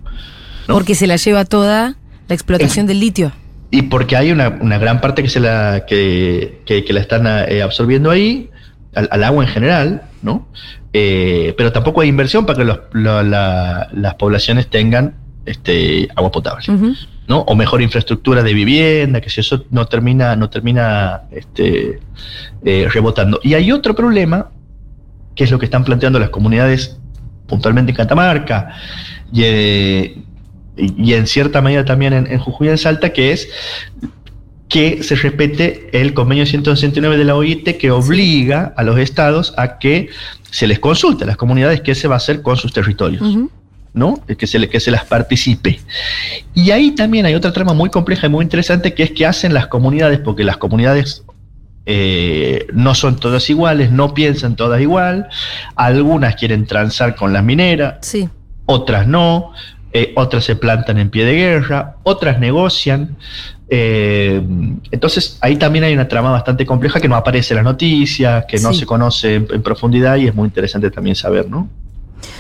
¿no? 0.70 0.74
Porque 0.74 0.96
se 0.96 1.06
la 1.06 1.18
lleva 1.18 1.44
toda 1.44 1.96
la 2.30 2.34
explotación 2.34 2.88
del 2.88 3.02
litio. 3.02 3.34
Y 3.72 3.82
porque 3.82 4.16
hay 4.16 4.32
una, 4.32 4.58
una 4.62 4.78
gran 4.78 5.02
parte 5.02 5.22
que 5.22 5.28
se 5.30 5.42
la, 5.42 5.84
que, 5.86 6.62
que- 6.66 6.86
que 6.86 6.94
la 6.94 7.02
están 7.02 7.28
eh, 7.28 7.62
absorbiendo 7.62 8.10
ahí, 8.10 8.50
al, 8.96 9.08
al 9.12 9.24
agua 9.24 9.44
en 9.44 9.50
general, 9.50 10.02
¿no? 10.22 10.48
Eh, 10.94 11.54
pero 11.58 11.72
tampoco 11.72 12.02
hay 12.02 12.10
inversión 12.10 12.46
para 12.46 12.60
que 12.60 12.66
los- 12.66 12.80
la- 12.94 13.24
la- 13.24 13.88
las 13.94 14.16
poblaciones 14.16 14.68
tengan 14.68 15.16
este, 15.46 16.08
agua 16.16 16.32
potable. 16.32 16.64
¿no? 17.28 17.40
O 17.42 17.56
mejor 17.56 17.82
infraestructura 17.82 18.44
de 18.44 18.54
vivienda, 18.54 19.22
que 19.22 19.30
si 19.30 19.40
eso 19.40 19.64
no 19.72 19.86
termina, 19.88 20.36
no 20.36 20.50
termina 20.50 21.22
este, 21.32 22.00
eh, 22.66 22.88
rebotando. 22.92 23.40
Y 23.42 23.54
hay 23.54 23.72
otro 23.72 23.96
problema, 23.96 24.50
que 25.36 25.46
es 25.46 25.52
lo 25.52 25.58
que 25.58 25.66
están 25.66 25.84
planteando 25.86 26.20
las 26.20 26.30
comunidades 26.30 27.00
puntualmente 27.48 27.92
en 27.92 27.96
Catamarca 27.98 28.76
y, 29.32 29.42
eh, 29.44 30.18
y 30.78 31.14
en 31.14 31.26
cierta 31.26 31.62
medida 31.62 31.86
también 31.86 32.14
en, 32.14 32.28
en 32.28 32.38
Jujuy 32.40 32.68
y 32.68 32.72
en 32.72 32.78
Salta, 32.78 33.12
que 33.14 33.32
es 33.32 33.48
que 34.72 35.04
se 35.04 35.16
respete 35.16 35.90
el 35.92 36.14
convenio 36.14 36.46
169 36.46 37.18
de 37.18 37.26
la 37.26 37.36
OIT 37.36 37.78
que 37.78 37.92
obliga 37.92 38.74
a 38.78 38.84
los 38.84 38.98
estados 38.98 39.54
a 39.58 39.80
que 39.80 40.08
se 40.50 40.66
les 40.66 40.80
consulte 40.80 41.26
a 41.26 41.28
las 41.28 41.36
comunidades 41.36 41.82
qué 41.82 41.94
se 41.94 42.08
va 42.08 42.16
a 42.16 42.18
hacer 42.18 42.42
con 42.42 42.56
sus 42.56 42.72
territorios. 42.72 43.22
¿no? 43.94 44.24
Que 44.26 44.48
se, 44.48 44.58
le, 44.58 44.70
que 44.70 44.80
se 44.80 44.90
las 44.90 45.04
participe. 45.04 45.82
Y 46.54 46.72
ahí 46.72 46.92
también 46.92 47.26
hay 47.26 47.36
otra 47.36 47.52
trama 47.52 47.74
muy 47.74 47.90
compleja 47.90 48.28
y 48.28 48.30
muy 48.30 48.44
interesante 48.44 48.94
que 48.94 49.04
es 49.04 49.12
que 49.12 49.26
hacen 49.26 49.54
las 49.54 49.68
comunidades, 49.68 50.20
porque 50.20 50.46
las 50.46 50.56
comunidades 50.56 51.26
eh, 51.86 52.68
no 52.72 52.96
son 52.96 53.18
todas 53.18 53.50
iguales, 53.50 53.92
no 53.92 54.14
piensan 54.14 54.56
todas 54.56 54.80
igual, 54.80 55.28
algunas 55.76 56.36
quieren 56.36 56.66
transar 56.66 57.16
con 57.16 57.34
las 57.34 57.44
mineras, 57.44 57.96
Sí. 58.00 58.30
otras 58.66 59.06
no, 59.06 59.52
eh, 59.92 60.14
otras 60.16 60.46
se 60.46 60.56
plantan 60.56 60.98
en 60.98 61.10
pie 61.10 61.26
de 61.26 61.34
guerra, 61.36 61.98
otras 62.04 62.40
negocian. 62.40 63.18
Eh, 63.74 64.42
entonces 64.92 65.38
ahí 65.40 65.56
también 65.56 65.86
hay 65.86 65.94
una 65.94 66.08
trama 66.10 66.30
bastante 66.30 66.66
compleja 66.66 67.00
que 67.00 67.08
no 67.08 67.16
aparece 67.16 67.54
en 67.54 67.56
las 67.56 67.64
noticias, 67.66 68.44
que 68.48 68.60
no 68.60 68.74
Sí. 68.74 68.80
se 68.80 68.86
conoce 68.86 69.36
en, 69.36 69.48
en 69.50 69.62
profundidad 69.64 70.18
y 70.18 70.28
es 70.28 70.36
muy 70.36 70.46
interesante 70.48 70.92
también 70.92 71.16
saber, 71.16 71.50
¿no? 71.50 71.70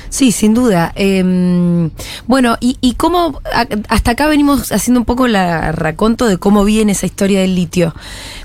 Sí, 0.09 0.33
sin 0.33 0.53
duda. 0.53 0.91
Eh, 0.97 1.89
bueno, 2.27 2.57
y, 2.59 2.77
y 2.81 2.95
cómo, 2.95 3.39
a- 3.53 3.65
hasta 3.87 4.11
acá 4.11 4.27
venimos 4.27 4.73
haciendo 4.73 4.99
un 4.99 5.05
poco 5.05 5.29
la 5.29 5.71
raconto 5.71 6.25
de 6.27 6.37
cómo 6.37 6.65
viene 6.65 6.91
esa 6.91 7.05
historia 7.05 7.39
del 7.39 7.55
litio. 7.55 7.95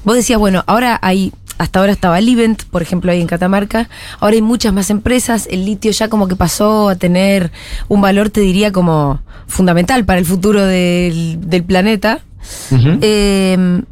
Vos 0.05 0.15
decías, 0.15 0.39
bueno, 0.39 0.63
ahora 0.69 0.97
hay, 1.03 1.33
hasta 1.59 1.81
ahora 1.81 1.91
estaba 1.91 2.21
Livent, 2.21 2.63
por 2.71 2.83
ejemplo, 2.83 3.11
ahí 3.11 3.21
en 3.21 3.27
Catamarca, 3.27 3.89
ahora 4.21 4.37
hay 4.37 4.43
muchas 4.43 4.73
más 4.73 4.91
empresas, 4.91 5.49
el 5.51 5.65
litio 5.65 5.91
ya 5.91 6.07
como 6.09 6.29
que 6.29 6.37
pasó 6.37 6.89
a 6.89 6.95
tener 6.95 7.51
un 7.89 8.01
valor, 8.01 8.31
te 8.31 8.41
diría, 8.43 8.71
como 8.71 9.21
fundamental 9.49 10.05
para 10.05 10.21
el 10.21 10.25
futuro 10.25 10.65
del, 10.65 11.39
del 11.51 11.65
planeta. 11.65 12.21
Eh, 13.03 13.83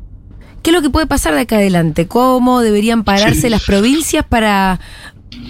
¿Qué 0.62 0.70
es 0.70 0.75
lo 0.75 0.80
que 0.82 0.90
puede 0.90 1.06
pasar 1.06 1.34
de 1.34 1.40
acá 1.40 1.56
adelante? 1.56 2.06
¿Cómo 2.08 2.61
deberían 2.62 3.04
pararse 3.04 3.42
Sí. 3.42 3.49
las 3.50 3.62
provincias 3.64 4.25
para, 4.26 4.80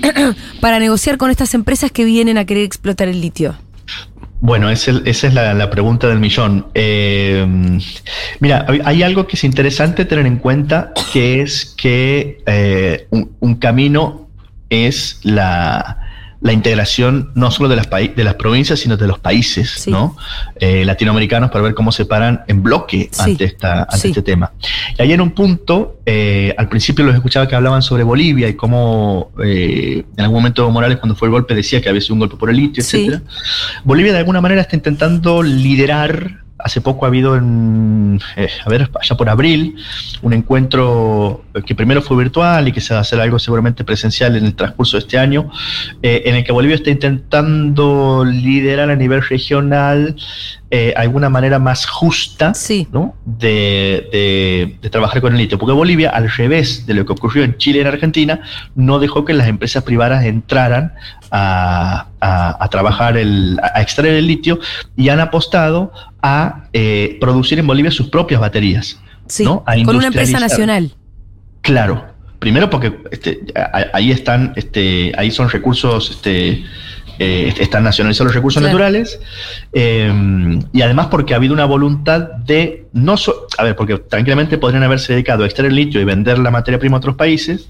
para 0.60 0.78
negociar 0.80 1.18
con 1.18 1.30
estas 1.30 1.54
empresas 1.54 1.92
que 1.92 2.04
vienen 2.04 2.36
a 2.38 2.44
querer 2.44 2.64
explotar 2.64 3.08
el 3.08 3.20
litio? 3.20 3.54
Bueno, 4.40 4.68
esa 4.68 4.90
es 5.06 5.32
la, 5.32 5.54
la 5.54 5.70
pregunta 5.70 6.06
del 6.08 6.18
millón. 6.18 6.66
Eh, 6.74 7.46
mira, 8.40 8.66
hay- 8.68 8.80
hay 8.84 9.02
algo 9.02 9.26
que 9.26 9.36
es 9.36 9.44
interesante 9.44 10.04
tener 10.04 10.26
en 10.26 10.36
cuenta, 10.36 10.92
que 11.12 11.40
es 11.40 11.64
que 11.76 12.42
eh, 12.46 13.06
un, 13.10 13.30
un 13.40 13.54
camino 13.54 14.28
es 14.68 15.20
la, 15.22 15.98
la 16.44 16.52
integración 16.52 17.30
no 17.34 17.50
solo 17.50 17.70
de 17.70 17.76
las, 17.76 17.88
de 17.88 18.22
las 18.22 18.34
provincias, 18.34 18.78
sino 18.78 18.98
de 18.98 19.06
los 19.06 19.18
países 19.18 19.70
Sí. 19.78 19.90
¿no? 19.90 20.14
Eh, 20.60 20.84
latinoamericanos 20.84 21.50
para 21.50 21.64
ver 21.64 21.74
cómo 21.74 21.90
se 21.90 22.04
paran 22.04 22.42
en 22.46 22.62
bloque 22.62 23.08
Sí. 23.10 23.22
ante, 23.30 23.44
esta, 23.44 23.84
ante 23.84 23.98
Sí. 23.98 24.08
este 24.08 24.20
tema. 24.20 24.52
Y 24.98 25.02
ahí 25.02 25.12
en 25.14 25.22
un 25.22 25.30
punto, 25.30 26.00
eh, 26.04 26.54
al 26.58 26.68
principio 26.68 27.02
los 27.06 27.14
escuchaba 27.14 27.48
que 27.48 27.56
hablaban 27.56 27.80
sobre 27.80 28.02
Bolivia 28.04 28.46
y 28.46 28.54
cómo 28.54 29.32
eh, 29.42 30.04
en 30.16 30.20
algún 30.22 30.36
momento 30.36 30.70
Morales 30.70 30.98
cuando 30.98 31.16
fue 31.16 31.28
el 31.28 31.32
golpe 31.32 31.54
decía 31.54 31.80
que 31.80 31.88
había 31.88 32.02
sido 32.02 32.12
un 32.12 32.20
golpe 32.20 32.36
por 32.36 32.50
el 32.50 32.56
litio, 32.58 32.82
etcétera. 32.82 33.22
Bolivia 33.82 34.12
de 34.12 34.18
alguna 34.18 34.42
manera 34.42 34.60
está 34.60 34.76
intentando 34.76 35.42
liderar. 35.42 36.43
Hace 36.64 36.80
poco 36.80 37.04
ha 37.04 37.08
habido, 37.08 37.36
en, 37.36 38.18
eh, 38.36 38.48
a 38.64 38.68
ver, 38.70 38.90
allá 39.00 39.16
por 39.16 39.28
abril, 39.28 39.76
un 40.22 40.32
encuentro 40.32 41.44
que 41.66 41.74
primero 41.74 42.00
fue 42.00 42.16
virtual 42.16 42.66
y 42.68 42.72
que 42.72 42.80
se 42.80 42.94
va 42.94 42.98
a 42.98 43.02
hacer 43.02 43.20
algo 43.20 43.38
seguramente 43.38 43.84
presencial 43.84 44.34
en 44.36 44.46
el 44.46 44.54
transcurso 44.54 44.96
de 44.96 45.00
este 45.02 45.18
año, 45.18 45.50
eh, 46.02 46.22
en 46.24 46.36
el 46.36 46.42
que 46.44 46.52
Bolivia 46.52 46.76
está 46.76 46.88
intentando 46.90 48.24
liderar 48.24 48.88
a 48.90 48.96
nivel 48.96 49.22
regional 49.22 50.16
eh, 50.70 50.92
alguna 50.96 51.28
manera 51.28 51.58
más 51.60 51.86
justa 51.86 52.52
Sí. 52.54 52.88
¿no? 52.90 53.14
de, 53.24 54.08
de- 54.10 54.78
de 54.82 54.90
trabajar 54.90 55.20
con 55.20 55.32
el 55.32 55.38
litio. 55.38 55.58
Porque 55.58 55.72
Bolivia, 55.74 56.10
al 56.10 56.28
revés 56.30 56.86
de 56.86 56.94
lo 56.94 57.04
que 57.06 57.12
ocurrió 57.12 57.44
en 57.44 57.56
Chile 57.58 57.78
y 57.78 57.80
en 57.82 57.86
Argentina, 57.88 58.40
no 58.74 58.98
dejó 58.98 59.24
que 59.24 59.34
las 59.34 59.46
empresas 59.46 59.84
privadas 59.84 60.24
entraran 60.24 60.92
a, 61.30 62.06
a- 62.20 62.56
a 62.64 62.68
trabajar, 62.70 63.16
el, 63.16 63.58
a 63.62 63.78
a 63.78 63.82
extraer 63.82 64.14
el 64.14 64.26
litio 64.26 64.58
y 64.96 65.10
han 65.10 65.20
apostado 65.20 65.92
a 66.26 66.68
eh, 66.72 67.18
producir 67.20 67.58
en 67.58 67.66
Bolivia 67.66 67.90
sus 67.90 68.08
propias 68.08 68.40
baterías. 68.40 68.98
Sí, 69.28 69.44
¿no? 69.44 69.62
A 69.66 69.74
con 69.84 69.96
una 69.96 70.06
empresa 70.06 70.40
nacional. 70.40 70.92
Claro. 71.60 72.06
Primero 72.38 72.68
porque 72.70 72.94
este, 73.10 73.40
ahí 73.92 74.10
están, 74.10 74.52
este, 74.56 75.12
ahí 75.16 75.30
son 75.30 75.48
recursos, 75.50 76.10
este, 76.10 76.64
eh, 77.18 77.54
están 77.58 77.84
nacionalizados 77.84 78.28
los 78.28 78.34
recursos 78.34 78.60
Claro. 78.60 78.72
naturales, 78.74 79.20
eh, 79.72 80.12
y 80.72 80.82
además 80.82 81.06
porque 81.10 81.32
ha 81.34 81.36
habido 81.36 81.54
una 81.54 81.64
voluntad 81.66 82.20
de 82.44 82.86
no 82.92 83.16
so- 83.16 83.46
a 83.56 83.64
ver, 83.64 83.76
porque 83.76 83.98
tranquilamente 83.98 84.58
podrían 84.58 84.82
haberse 84.82 85.12
dedicado 85.12 85.42
a 85.44 85.46
extraer 85.46 85.70
el 85.70 85.76
litio 85.76 86.00
y 86.00 86.04
vender 86.04 86.38
la 86.38 86.50
materia 86.50 86.78
prima 86.78 86.96
a 86.96 86.98
otros 86.98 87.16
países, 87.16 87.68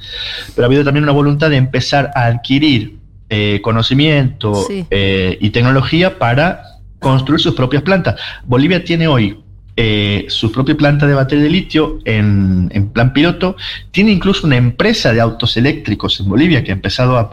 pero 0.55 0.65
ha 0.65 0.67
habido 0.67 0.83
también 0.85 1.03
una 1.05 1.13
voluntad 1.13 1.51
de 1.51 1.57
empezar 1.57 2.11
a 2.15 2.27
adquirir 2.27 2.99
eh, 3.31 3.61
conocimiento 3.63 4.55
Sí. 4.69 4.87
y 4.91 5.51
tecnología 5.51 6.19
para 6.19 6.63
construir 7.05 7.41
sus 7.41 7.55
propias 7.55 7.83
plantas. 7.83 8.17
Bolivia 8.45 8.83
tiene 8.85 9.07
hoy 9.07 9.39
eh, 9.77 10.27
su 10.29 10.53
propia 10.53 10.77
planta 10.77 11.07
de 11.07 11.15
batería 11.15 11.45
de 11.45 11.51
litio 11.51 11.99
en, 12.05 12.71
en 12.73 12.89
plan 12.91 13.13
piloto. 13.13 13.57
Tiene 13.91 14.13
incluso 14.13 14.47
una 14.47 14.57
empresa 14.57 15.13
de 15.13 15.21
autos 15.21 15.57
eléctricos 15.57 16.21
en 16.21 16.29
Bolivia 16.29 16.63
que 16.63 16.71
ha 16.71 16.75
empezado 16.75 17.17
a, 17.19 17.29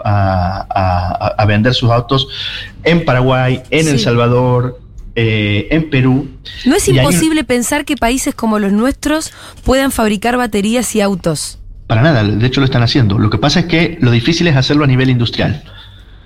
a- 1.38 1.46
vender 1.46 1.74
sus 1.74 1.90
autos 1.92 2.28
en 2.84 3.06
Paraguay, 3.06 3.62
en 3.70 3.88
El. 3.88 4.00
Salvador, 4.00 4.80
eh, 5.16 5.68
en 5.72 5.90
Perú. 5.90 6.30
¿No 6.66 6.76
es 6.76 6.88
imposible 6.88 7.44
pensar 7.44 7.84
que 7.86 7.96
países 7.98 8.34
como 8.34 8.58
los 8.58 8.72
nuestros 8.72 9.32
puedan 9.64 9.92
fabricar 9.92 10.38
baterías 10.38 10.96
y 10.96 11.02
autos? 11.02 11.60
Para 11.88 12.02
nada, 12.02 12.24
de 12.24 12.48
hecho 12.48 12.62
lo 12.62 12.66
están 12.66 12.84
haciendo. 12.84 13.20
Lo 13.20 13.30
que 13.30 13.38
pasa 13.38 13.60
es 13.62 13.66
que 13.66 13.98
lo 14.02 14.12
difícil 14.12 14.48
es 14.48 14.56
hacerlo 14.56 14.86
a 14.86 14.88
nivel 14.88 15.10
industrial. 15.10 15.62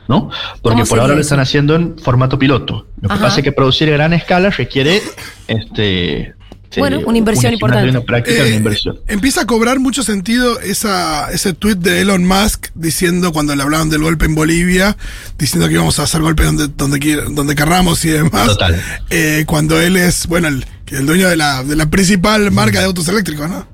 ¿No? 0.07 0.29
Porque 0.61 0.81
¿Cómo 0.81 0.85
por 0.85 0.99
ahora 0.99 1.15
lo 1.15 1.21
están 1.21 1.39
haciendo 1.39 1.75
en 1.75 1.97
formato 1.97 2.37
piloto. 2.37 2.87
Lo 3.01 3.09
que 3.09 3.15
Ajá. 3.15 3.23
pasa 3.23 3.37
es 3.39 3.43
que 3.43 3.51
producir 3.51 3.89
a 3.89 3.93
gran 3.93 4.13
escala 4.13 4.49
requiere 4.51 5.01
este, 5.47 6.33
Bueno, 6.77 6.99
una 7.05 7.17
inversión 7.17 7.49
una 7.49 7.53
importante. 7.55 7.89
Una 7.89 8.01
práctica 8.01 8.35
de 8.37 8.43
Eh, 8.43 8.47
una 8.49 8.55
inversión. 8.57 8.99
Empieza 9.07 9.41
a 9.41 9.45
cobrar 9.45 9.79
mucho 9.79 10.03
sentido 10.03 10.59
esa, 10.59 11.31
ese 11.31 11.53
tweet 11.53 11.75
de 11.77 12.01
Elon 12.01 12.25
Musk 12.25 12.67
diciendo 12.75 13.31
cuando 13.31 13.55
le 13.55 13.63
hablaban 13.63 13.89
del 13.89 14.01
golpe 14.03 14.25
en 14.25 14.35
Bolivia, 14.35 14.97
diciendo 15.37 15.67
que 15.67 15.73
íbamos 15.75 15.97
a 15.99 16.03
hacer 16.03 16.21
golpes 16.21 16.45
donde, 16.45 16.67
donde, 16.67 16.99
quiera- 16.99 17.23
donde 17.29 17.55
querramos 17.55 18.03
y 18.05 18.09
demás. 18.09 18.47
Total. 18.47 18.79
Eh, 19.09 19.43
cuando 19.47 19.79
él 19.79 19.95
es, 19.97 20.27
bueno, 20.27 20.49
el, 20.49 20.65
el 20.87 21.05
dueño 21.05 21.29
de 21.29 21.37
la, 21.37 21.63
de 21.63 21.75
la 21.75 21.89
principal 21.89 22.51
marca 22.51 22.79
de 22.79 22.85
autos 22.85 23.07
eléctricos, 23.07 23.49
¿no? 23.49 23.67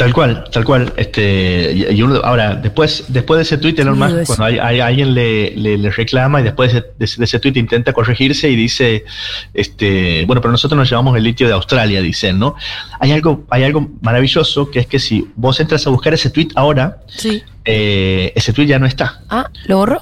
Tal 0.00 0.14
cual, 0.14 0.44
tal 0.50 0.64
cual. 0.64 0.92
Este, 0.96 1.72
y, 1.92 2.02
uno, 2.02 2.16
ahora, 2.24 2.54
después, 2.54 3.04
después 3.08 3.36
de 3.36 3.42
ese 3.42 3.58
tweet, 3.58 3.74
Elon 3.78 3.98
Musk, 3.98 4.26
cuando 4.26 4.44
hay, 4.46 4.58
hay- 4.58 4.80
alguien 4.80 5.12
le, 5.14 5.50
le- 5.54 5.76
le 5.76 5.90
reclama 5.90 6.40
y 6.40 6.44
después 6.44 6.72
de, 6.72 6.78
ese- 6.78 6.88
de 6.98 7.04
ese- 7.04 7.18
de 7.18 7.24
ese 7.26 7.38
tweet 7.38 7.52
intenta 7.56 7.92
corregirse 7.92 8.48
y 8.48 8.56
dice, 8.56 9.04
este, 9.54 10.24
bueno, 10.26 10.40
pero 10.40 10.52
nosotros 10.52 10.78
nos 10.78 10.88
llevamos 10.88 11.16
el 11.16 11.22
litio 11.24 11.46
de 11.46 11.52
Australia, 11.52 12.00
dicen, 12.00 12.38
¿no? 12.38 12.54
Hay 12.98 13.12
algo, 13.12 13.44
hay 13.50 13.64
algo 13.64 13.90
maravilloso 14.00 14.70
que 14.70 14.78
es 14.80 14.86
que 14.86 14.98
si 14.98 15.26
vos 15.36 15.60
entras 15.60 15.86
a 15.86 15.90
buscar 15.90 16.14
ese 16.14 16.30
tweet 16.30 16.48
ahora, 16.54 16.98
Sí. 17.06 17.42
eh, 17.64 18.32
ese 18.34 18.52
tweet 18.52 18.66
ya 18.68 18.78
no 18.78 18.86
está. 18.86 19.20
Ah, 19.28 19.50
¿lo 19.66 19.76
borró? 19.78 20.00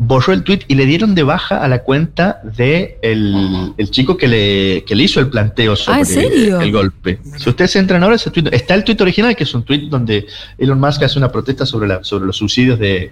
Borró 0.00 0.32
el 0.32 0.44
tweet 0.44 0.60
y 0.68 0.76
le 0.76 0.86
dieron 0.86 1.16
de 1.16 1.24
baja 1.24 1.58
a 1.62 1.66
la 1.66 1.80
cuenta 1.82 2.40
de 2.56 2.98
el, 3.02 3.72
el 3.76 3.90
chico 3.90 4.16
que 4.16 4.28
le, 4.28 4.84
que 4.86 4.94
le 4.94 5.02
hizo 5.02 5.18
el 5.18 5.28
planteo 5.28 5.74
sobre 5.74 5.96
Ah, 5.96 6.00
¿en 6.00 6.06
serio? 6.06 6.60
el 6.60 6.70
golpe. 6.70 7.18
Si 7.36 7.50
ustedes 7.50 7.74
entran 7.74 8.04
ahora, 8.04 8.14
ese 8.14 8.30
tweet, 8.30 8.44
está 8.52 8.74
el 8.74 8.84
tweet 8.84 8.98
original, 9.00 9.34
que 9.34 9.42
es 9.42 9.52
un 9.54 9.64
tweet 9.64 9.88
donde 9.90 10.24
Elon 10.56 10.78
Musk 10.78 11.02
hace 11.02 11.18
una 11.18 11.32
protesta 11.32 11.66
sobre, 11.66 11.88
la, 11.88 12.04
sobre 12.04 12.26
los 12.26 12.36
subsidios 12.36 12.78
de, 12.78 13.10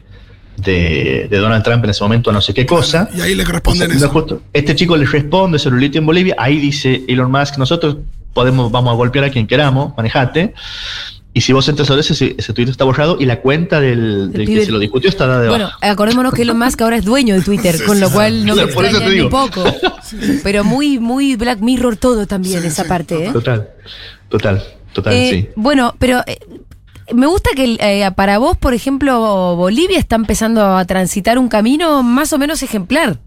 de, 0.59 1.27
de 1.29 1.37
Donald 1.38 1.64
Trump 1.64 1.83
en 1.83 1.90
ese 1.90 2.05
momento 2.05 2.31
a 2.31 2.33
no 2.33 2.40
sé 2.40 2.55
qué 2.55 2.64
cosa. 2.64 3.09
Y 3.16 3.20
ahí 3.20 3.35
le 3.35 3.44
responden 3.44 3.88
O 3.90 3.94
sea, 3.94 3.99
eso. 4.07 4.09
justo, 4.11 4.42
este 4.53 4.77
chico 4.77 4.96
le 4.96 5.07
responde 5.07 5.59
sobre 5.59 5.77
el 5.79 5.83
litio 5.83 5.99
en 5.99 6.07
Bolivia. 6.07 6.37
Ahí 6.38 6.61
dice 6.61 7.03
Elon 7.09 7.33
Musk, 7.33 7.59
nosotros 7.59 7.96
podemos, 8.33 8.70
vamos 8.70 8.92
a 8.92 8.94
golpear 8.94 9.25
a 9.25 9.31
quien 9.31 9.49
queramos, 9.49 9.92
manejate. 9.96 10.55
Y 11.37 11.42
si 11.42 11.53
vos 11.53 11.68
entras 11.68 11.90
ahora, 11.90 12.01
ese, 12.01 12.35
ese 12.38 12.53
tweet 12.55 12.70
está 12.70 12.85
borrado 12.85 13.18
y 13.20 13.27
la 13.27 13.42
cuenta 13.42 13.79
del, 13.79 14.33
que 14.35 14.64
se 14.64 14.72
lo 14.72 14.79
discutió 14.79 15.11
está 15.11 15.27
dada 15.27 15.42
de 15.42 15.51
Bueno, 15.51 15.70
acordémonos 15.83 16.33
que 16.33 16.40
Elon 16.40 16.59
Musk 16.59 16.81
ahora 16.81 16.96
es 16.96 17.05
dueño 17.05 17.35
de 17.35 17.42
Twitter, 17.42 17.77
con 17.85 18.01
lo 18.01 18.11
cual 18.11 18.46
no 18.46 18.57
me 18.57 18.66
Por 18.68 18.87
eso 18.87 18.99
te 19.01 19.11
digo. 19.11 19.29
poco. 19.29 19.62
Pero 20.42 20.64
muy, 20.64 20.99
muy 20.99 21.37
Black 21.37 21.59
Mirror 21.61 21.99
todo 21.99 22.27
también, 22.27 22.62
Sí, 22.62 22.68
esa 22.68 22.85
sí, 22.85 22.88
parte, 22.88 23.27
¿eh? 23.27 23.33
Total, 23.35 23.68
total, 24.31 24.64
total, 24.94 25.12
Eh, 25.12 25.31
sí. 25.31 25.49
Bueno, 25.57 25.94
pero 25.99 26.22
eh, 26.27 26.38
me 27.12 27.27
gusta 27.27 27.51
que 27.55 27.77
eh, 27.81 28.11
para 28.16 28.38
vos, 28.38 28.57
por 28.57 28.72
ejemplo, 28.72 29.57
Bolivia 29.57 29.99
está 29.99 30.16
empezando 30.16 30.64
a 30.64 30.87
transitar 30.87 31.38
un 31.38 31.49
camino 31.49 32.03
más 32.03 32.33
o 32.33 32.38
menos 32.38 32.62
ejemplar. 32.62 33.18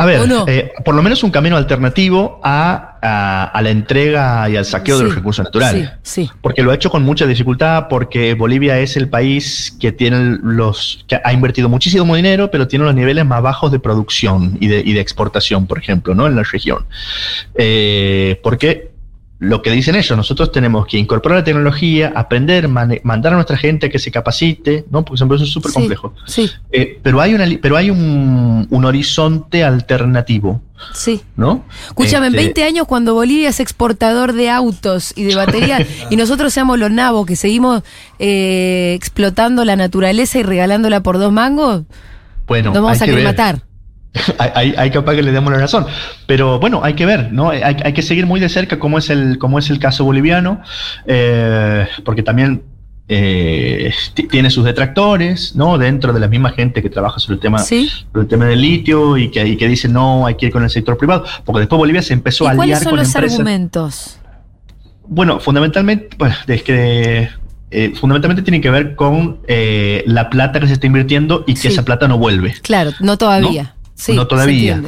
A 0.00 0.06
ver, 0.06 0.20
eh, 0.46 0.72
por 0.84 0.94
lo 0.94 1.02
menos 1.02 1.22
un 1.24 1.30
camino 1.32 1.56
alternativo 1.56 2.40
a, 2.44 2.98
a- 3.02 3.44
a 3.46 3.62
la 3.62 3.70
entrega 3.70 4.48
y 4.48 4.56
al 4.56 4.64
saqueo 4.64 4.94
de 4.96 5.00
Sí, 5.02 5.06
los 5.06 5.14
recursos 5.16 5.44
naturales. 5.44 5.90
Sí, 6.02 6.24
sí. 6.26 6.30
Porque 6.40 6.62
lo 6.62 6.70
ha 6.70 6.74
hecho 6.76 6.88
con 6.88 7.02
mucha 7.02 7.26
dificultad, 7.26 7.88
porque 7.88 8.34
Bolivia 8.34 8.78
es 8.78 8.96
el 8.96 9.08
país 9.08 9.76
que 9.80 9.90
tiene 9.90 10.38
los 10.42 11.04
que 11.08 11.20
ha 11.22 11.32
invertido 11.32 11.68
muchísimo 11.68 12.14
dinero, 12.14 12.50
pero 12.50 12.68
tiene 12.68 12.84
los 12.84 12.94
niveles 12.94 13.24
más 13.26 13.42
bajos 13.42 13.72
de 13.72 13.80
producción 13.80 14.56
y 14.60 14.68
de, 14.68 14.80
y 14.84 14.92
de 14.92 15.00
exportación, 15.00 15.66
por 15.66 15.78
ejemplo, 15.78 16.14
¿no? 16.14 16.26
En 16.28 16.36
la 16.36 16.44
región. 16.44 16.86
Eh, 17.56 18.40
porque 18.42 18.90
lo 19.40 19.62
que 19.62 19.70
dicen 19.70 19.94
ellos, 19.94 20.16
nosotros 20.16 20.50
tenemos 20.50 20.86
que 20.86 20.98
incorporar 20.98 21.38
la 21.38 21.44
tecnología, 21.44 22.12
aprender, 22.16 22.66
mandar 22.68 23.32
a 23.32 23.36
nuestra 23.36 23.56
gente 23.56 23.88
que 23.88 24.00
se 24.00 24.10
capacite, 24.10 24.84
¿no? 24.90 25.04
Porque 25.04 25.18
siempre 25.18 25.36
eso 25.36 25.44
es 25.44 25.50
súper 25.52 25.72
complejo. 25.72 26.12
Sí, 26.26 26.50
Eh, 26.72 26.98
pero 27.02 27.20
hay, 27.20 27.34
una, 27.34 27.46
pero 27.62 27.76
hay 27.76 27.90
un, 27.90 28.66
un 28.68 28.84
horizonte 28.84 29.62
alternativo, 29.62 30.60
sí. 30.92 31.22
¿no? 31.36 31.64
Escúchame, 31.86 32.26
en 32.26 32.34
Este, 32.34 32.44
20 32.46 32.64
años 32.64 32.86
cuando 32.88 33.14
Bolivia 33.14 33.50
es 33.50 33.60
exportador 33.60 34.32
de 34.32 34.50
autos 34.50 35.12
y 35.14 35.22
de 35.22 35.36
baterías 35.36 35.86
y 36.10 36.16
nosotros 36.16 36.52
seamos 36.52 36.76
los 36.76 36.90
nabos 36.90 37.24
que 37.24 37.36
seguimos 37.36 37.84
eh, 38.18 38.94
explotando 38.96 39.64
la 39.64 39.76
naturaleza 39.76 40.40
y 40.40 40.42
regalándola 40.42 41.00
por 41.04 41.16
dos 41.18 41.32
mangos, 41.32 41.84
Bueno, 42.48 42.72
nos 42.72 42.82
vamos 42.82 43.00
hay 43.02 43.08
a 43.08 43.14
que 43.14 43.22
matar. 43.22 43.62
hay, 44.38 44.74
hay, 44.76 44.90
capaz 44.90 45.14
que 45.14 45.22
le 45.22 45.32
demos 45.32 45.52
la 45.52 45.58
razón. 45.58 45.86
Pero 46.26 46.58
bueno, 46.58 46.80
hay 46.82 46.94
que 46.94 47.06
ver, 47.06 47.32
¿no? 47.32 47.50
Hay, 47.50 47.62
hay 47.62 47.92
que 47.92 48.02
seguir 48.02 48.26
muy 48.26 48.40
de 48.40 48.48
cerca 48.48 48.78
cómo 48.78 48.98
es 48.98 49.10
el, 49.10 49.38
cómo 49.38 49.58
es 49.58 49.70
el 49.70 49.78
caso 49.78 50.04
boliviano, 50.04 50.62
eh, 51.06 51.86
porque 52.04 52.22
también 52.22 52.62
eh, 53.08 53.92
tiene 54.30 54.50
sus 54.50 54.64
detractores, 54.64 55.56
¿no? 55.56 55.78
Dentro 55.78 56.12
de 56.12 56.20
la 56.20 56.28
misma 56.28 56.50
gente 56.50 56.82
que 56.82 56.90
trabaja 56.90 57.18
sobre 57.18 57.36
el 57.36 57.40
tema, 57.40 57.58
¿Sí? 57.58 57.88
sobre 57.88 58.22
el 58.22 58.28
tema 58.28 58.44
del 58.44 58.60
litio 58.60 59.16
y 59.16 59.30
que, 59.30 59.46
y 59.46 59.56
que 59.56 59.66
dice 59.66 59.88
no, 59.88 60.26
hay 60.26 60.34
que 60.34 60.46
ir 60.46 60.52
con 60.52 60.62
el 60.62 60.70
sector 60.70 60.98
privado, 60.98 61.24
porque 61.44 61.60
después 61.60 61.78
Bolivia 61.78 62.02
se 62.02 62.12
empezó 62.12 62.44
¿Y 62.44 62.48
a 62.48 62.54
cuáles 62.54 62.76
aliar 62.76 62.82
son 62.82 62.90
con 62.90 62.98
los 62.98 63.16
argumentos? 63.16 64.18
Bueno, 65.06 65.40
fundamentalmente, 65.40 66.16
pues, 66.18 66.34
es 66.46 66.62
que 66.62 67.30
eh, 67.70 67.92
fundamentalmente 67.94 68.42
tiene 68.42 68.60
que 68.60 68.70
ver 68.70 68.94
con 68.94 69.40
eh, 69.46 70.02
la 70.06 70.30
plata 70.30 70.60
que 70.60 70.66
se 70.66 70.74
está 70.74 70.86
invirtiendo 70.86 71.44
y 71.46 71.54
que 71.54 71.60
Sí. 71.60 71.68
esa 71.68 71.84
plata 71.84 72.08
no 72.08 72.18
vuelve. 72.18 72.54
Claro, 72.62 72.92
no 73.00 73.16
todavía. 73.16 73.74
Sí, 73.98 74.12
no 74.14 74.26
todavía. 74.26 74.80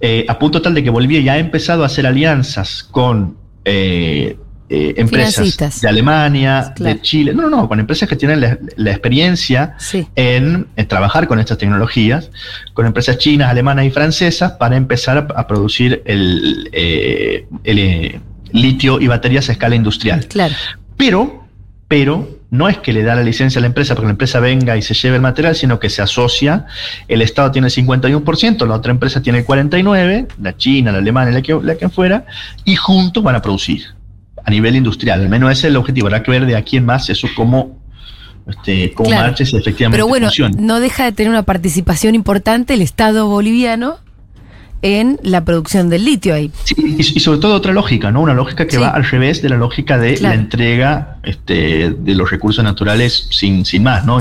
Eh, 0.00 0.24
a 0.28 0.38
punto 0.38 0.60
tal 0.62 0.74
de 0.74 0.82
que 0.82 0.90
Bolivia 0.90 1.20
ya 1.20 1.34
ha 1.34 1.38
empezado 1.38 1.82
a 1.82 1.86
hacer 1.86 2.06
alianzas 2.06 2.82
con 2.90 3.36
eh, 3.64 4.38
eh, 4.68 4.94
empresas 4.96 5.80
de 5.80 5.88
Alemania, 5.88 6.72
Claro. 6.74 6.94
de 6.96 7.02
Chile, 7.02 7.34
no, 7.34 7.42
no, 7.42 7.50
no, 7.50 7.68
con 7.68 7.80
empresas 7.80 8.08
que 8.08 8.16
tienen 8.16 8.40
la, 8.40 8.58
la 8.76 8.90
experiencia 8.90 9.74
Sí. 9.78 10.06
en, 10.16 10.66
en 10.74 10.88
trabajar 10.88 11.28
con 11.28 11.38
estas 11.38 11.58
tecnologías, 11.58 12.30
con 12.72 12.86
empresas 12.86 13.18
chinas, 13.18 13.50
alemanas 13.50 13.84
y 13.84 13.90
francesas 13.90 14.52
para 14.52 14.76
empezar 14.76 15.18
a, 15.18 15.40
a 15.40 15.46
producir 15.46 16.02
el, 16.06 16.68
el, 16.72 18.20
litio 18.52 19.00
y 19.00 19.06
baterías 19.06 19.48
a 19.48 19.52
escala 19.52 19.74
industrial. 19.76 20.26
Claro. 20.28 20.54
Pero, 20.96 21.44
pero 21.88 22.35
no 22.50 22.68
es 22.68 22.78
que 22.78 22.92
le 22.92 23.02
da 23.02 23.14
la 23.16 23.22
licencia 23.22 23.58
a 23.58 23.60
la 23.62 23.66
empresa 23.66 23.94
porque 23.94 24.06
la 24.06 24.12
empresa 24.12 24.38
venga 24.40 24.76
y 24.76 24.82
se 24.82 24.94
lleve 24.94 25.16
el 25.16 25.22
material, 25.22 25.56
sino 25.56 25.80
que 25.80 25.90
se 25.90 26.00
asocia. 26.02 26.66
El 27.08 27.20
Estado 27.22 27.50
tiene 27.50 27.68
el 27.68 27.74
51%, 27.74 28.66
la 28.66 28.74
otra 28.74 28.92
empresa 28.92 29.20
tiene 29.20 29.40
el 29.40 29.46
49%, 29.46 30.28
la 30.40 30.56
China, 30.56 30.92
la 30.92 30.98
Alemania, 30.98 31.32
la 31.34 31.42
que, 31.42 31.58
la 31.62 31.74
que 31.76 31.88
fuera, 31.88 32.24
y 32.64 32.76
juntos 32.76 33.22
van 33.22 33.34
a 33.34 33.42
producir 33.42 33.82
a 34.44 34.50
nivel 34.50 34.76
industrial. 34.76 35.20
Al 35.22 35.28
menos 35.28 35.50
ese 35.50 35.66
es 35.66 35.70
el 35.72 35.76
objetivo. 35.76 36.06
Habrá 36.06 36.22
que 36.22 36.30
ver 36.30 36.46
de 36.46 36.54
aquí 36.54 36.76
en 36.76 36.86
más 36.86 37.10
eso 37.10 37.26
cómo, 37.34 37.78
este, 38.48 38.92
cómo 38.92 39.08
Claro. 39.08 39.26
marcha 39.26 39.44
si 39.44 39.56
efectivamente 39.56 39.96
Pero 39.96 40.06
bueno, 40.06 40.26
funciona. 40.26 40.56
no 40.60 40.78
deja 40.78 41.04
de 41.04 41.10
tener 41.12 41.30
una 41.30 41.42
participación 41.42 42.14
importante 42.14 42.74
el 42.74 42.82
Estado 42.82 43.26
boliviano 43.26 43.98
en 44.82 45.18
la 45.22 45.44
producción 45.44 45.88
del 45.88 46.04
litio 46.04 46.34
ahí. 46.34 46.52
Sí, 46.62 46.74
y, 46.78 47.00
y 47.00 47.20
sobre 47.20 47.40
todo 47.40 47.54
otra 47.56 47.72
lógica, 47.72 48.12
¿no? 48.12 48.20
Una 48.20 48.34
lógica 48.34 48.66
que 48.66 48.76
Sí. 48.76 48.82
va 48.82 48.90
al 48.90 49.04
revés 49.04 49.42
de 49.42 49.48
la 49.48 49.56
lógica 49.56 49.98
de 49.98 50.14
Claro. 50.14 50.34
la 50.36 50.40
entrega 50.40 51.15
este, 51.26 51.90
de 51.90 52.14
los 52.14 52.30
recursos 52.30 52.62
naturales 52.64 53.26
sin, 53.30 53.64
sin 53.66 53.82
más, 53.82 54.04
¿no? 54.06 54.18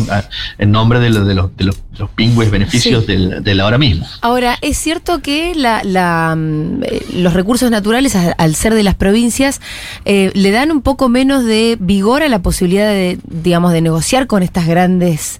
En, 0.58 0.72
nombre 0.72 1.00
de, 1.00 1.12
lo- 1.12 1.24
de 1.24 1.36
los, 1.36 1.56
de 1.56 1.64
los, 1.64 1.76
de 1.76 2.00
los 2.00 2.10
pingües 2.10 2.52
beneficios 2.52 3.06
Sí. 3.06 3.12
del, 3.14 3.44
del 3.44 3.60
ahora 3.62 3.78
mismo. 3.78 4.06
Ahora, 4.22 4.58
es 4.62 4.78
cierto 4.78 5.22
que 5.22 5.54
la, 5.56 5.82
la, 5.84 6.36
mm, 6.36 6.82
los 7.22 7.34
recursos 7.34 7.70
naturales, 7.72 8.16
al 8.16 8.56
ser 8.56 8.74
de 8.74 8.84
las 8.84 8.96
provincias, 8.96 9.62
eh, 10.04 10.32
le 10.34 10.52
dan 10.52 10.72
un 10.72 10.82
poco 10.82 11.08
menos 11.08 11.46
de 11.46 11.78
vigor 11.80 12.24
a 12.24 12.28
la 12.28 12.42
posibilidad 12.42 12.88
de, 12.90 13.20
digamos, 13.30 13.72
de 13.72 13.82
negociar 13.82 14.28
con 14.28 14.42
estas 14.44 14.66
grandes 14.68 15.40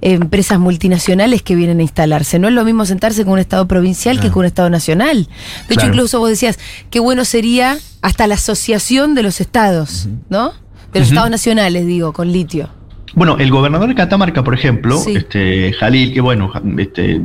empresas 0.00 0.58
multinacionales 0.58 1.42
que 1.42 1.54
vienen 1.54 1.78
a 1.78 1.82
instalarse. 1.82 2.38
No 2.38 2.48
es 2.48 2.54
lo 2.54 2.64
mismo 2.64 2.84
sentarse 2.84 3.22
con 3.24 3.34
un 3.34 3.38
Estado 3.38 3.66
provincial 3.68 4.20
que 4.20 4.30
con 4.30 4.40
un 4.40 4.46
Estado 4.46 4.68
nacional. 4.68 5.28
De 5.68 5.74
hecho, 5.74 5.80
Claro. 5.80 5.88
incluso 5.94 6.18
vos 6.18 6.28
decías, 6.28 6.58
qué 6.90 6.98
bueno 7.00 7.24
sería 7.24 7.78
hasta 8.02 8.26
la 8.26 8.34
asociación 8.34 9.14
de 9.14 9.22
los 9.22 9.40
estados, 9.40 10.08
¿no? 10.28 10.52
De 10.94 11.00
los 11.00 11.08
Ujú. 11.08 11.14
estados 11.14 11.30
nacionales, 11.30 11.86
digo, 11.86 12.12
con 12.12 12.32
litio. 12.32 12.68
Bueno, 13.16 13.36
el 13.38 13.48
gobernador 13.50 13.88
de 13.88 13.94
Catamarca, 13.94 14.42
por 14.42 14.54
ejemplo, 14.54 14.96
Sí. 14.96 15.14
este, 15.14 15.72
Jalil, 15.74 16.12
que 16.12 16.20
bueno, 16.20 16.50
este, 16.78 17.20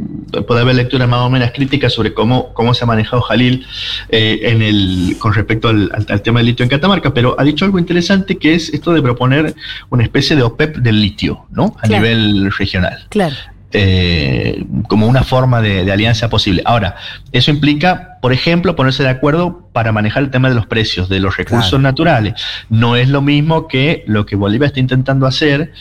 puede 0.48 0.62
haber 0.62 0.76
lecturas 0.76 1.08
más 1.10 1.22
o 1.22 1.32
menos 1.32 1.50
críticas 1.52 1.94
sobre 1.94 2.14
cómo, 2.14 2.54
cómo 2.54 2.76
se 2.76 2.84
ha 2.84 2.88
manejado 2.88 3.24
Jalil 3.24 3.66
eh, 4.10 4.40
en 4.44 4.62
el, 4.62 5.16
con 5.18 5.34
respecto 5.34 5.68
al, 5.70 5.90
al- 5.94 6.06
al 6.10 6.22
tema 6.22 6.40
del 6.42 6.48
litio 6.48 6.62
en 6.64 6.70
Catamarca, 6.70 7.12
pero 7.12 7.36
ha 7.40 7.44
dicho 7.44 7.66
algo 7.66 7.80
interesante 7.80 8.38
que 8.38 8.54
es 8.54 8.70
esto 8.72 8.94
de 8.94 9.02
proponer 9.02 9.56
una 9.90 10.04
especie 10.04 10.36
de 10.36 10.44
OPEP 10.44 10.78
del 10.78 11.02
litio, 11.02 11.46
¿no? 11.50 11.76
A 11.80 11.88
Claro. 11.88 12.04
nivel 12.04 12.52
regional. 12.52 13.08
Claro. 13.10 13.36
Eh, 13.72 14.66
como 14.88 15.08
una 15.08 15.24
forma 15.24 15.62
de, 15.62 15.86
de 15.86 15.92
alianza 15.92 16.30
posible. 16.30 16.62
Ahora, 16.66 16.96
eso 17.32 17.52
implica, 17.52 18.18
por 18.22 18.34
ejemplo, 18.34 18.76
ponerse 18.76 19.04
de 19.04 19.10
acuerdo 19.10 19.70
para 19.74 19.92
manejar 19.92 20.24
el 20.24 20.32
tema 20.32 20.50
de 20.50 20.56
los 20.56 20.66
precios 20.66 21.08
de 21.10 21.20
los 21.20 21.38
recursos 21.38 21.70
Claro. 21.70 21.82
naturales. 21.84 22.34
No 22.70 22.96
es 22.96 23.10
lo 23.10 23.22
mismo 23.22 23.68
que 23.68 24.04
lo 24.08 24.26
que 24.26 24.36
Bolivia 24.36 24.68
está 24.68 24.80
intentando 24.80 25.26
hacer, 25.28 25.72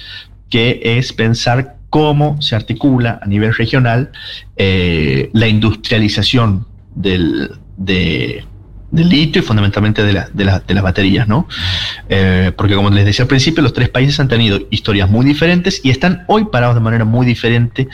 que 0.50 0.80
es 0.82 1.12
pensar 1.12 1.76
cómo 1.90 2.40
se 2.42 2.54
articula 2.54 3.18
a 3.22 3.26
nivel 3.26 3.54
regional 3.54 4.10
eh, 4.56 5.30
la 5.32 5.48
industrialización 5.48 6.66
del, 6.94 7.52
de- 7.78 8.44
del 8.90 9.08
litio 9.08 9.42
y 9.42 9.44
fundamentalmente 9.44 10.02
de, 10.02 10.12
la- 10.14 10.28
de, 10.32 10.44
la- 10.44 10.60
de 10.60 10.74
las 10.74 10.82
baterías, 10.82 11.28
¿no? 11.28 11.46
Eh, 12.08 12.52
porque 12.56 12.74
como 12.74 12.88
les 12.90 13.04
decía 13.04 13.24
al 13.24 13.28
principio, 13.28 13.62
los 13.62 13.72
tres 13.74 13.88
países 13.90 14.18
han 14.20 14.28
tenido 14.28 14.60
historias 14.70 15.10
muy 15.10 15.26
diferentes 15.26 15.80
y 15.84 15.90
están 15.90 16.24
hoy 16.26 16.46
parados 16.50 16.74
de 16.74 16.80
manera 16.80 17.04
muy 17.04 17.26
diferente 17.26 17.88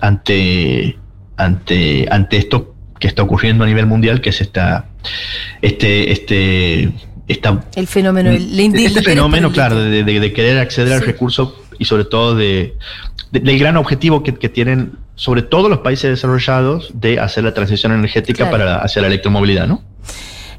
ante, 0.00 0.98
ante, 1.36 2.08
ante 2.10 2.36
esto 2.36 2.74
que 2.98 3.06
está 3.06 3.22
ocurriendo 3.22 3.64
a 3.64 3.66
nivel 3.66 3.86
mundial, 3.86 4.20
que 4.20 4.30
es 4.30 4.40
esta, 4.40 4.86
este, 5.62 6.12
este, 6.12 6.90
esta, 7.28 7.64
El 7.76 7.86
fenómeno, 7.86 8.30
el, 8.30 8.58
el 8.58 8.74
este 8.76 9.02
fenómeno, 9.02 9.52
claro, 9.52 9.76
de, 9.80 10.02
de- 10.04 10.32
querer 10.32 10.58
acceder 10.58 10.92
al 10.94 11.02
recurso 11.02 11.56
y 11.78 11.84
sobre 11.84 12.04
todo 12.04 12.34
de, 12.34 12.76
de- 13.30 13.40
del 13.40 13.58
gran 13.58 13.76
objetivo 13.76 14.22
que, 14.22 14.34
que 14.34 14.48
tienen 14.48 14.92
sobre 15.14 15.42
todo 15.42 15.68
los 15.68 15.78
países 15.78 16.10
desarrollados 16.10 16.90
de 16.94 17.20
hacer 17.20 17.44
la 17.44 17.54
transición 17.54 17.92
energética 17.92 18.48
Claro. 18.48 18.50
para 18.52 18.76
hacia 18.82 19.00
la 19.02 19.08
electromovilidad, 19.08 19.66
¿no? 19.68 19.82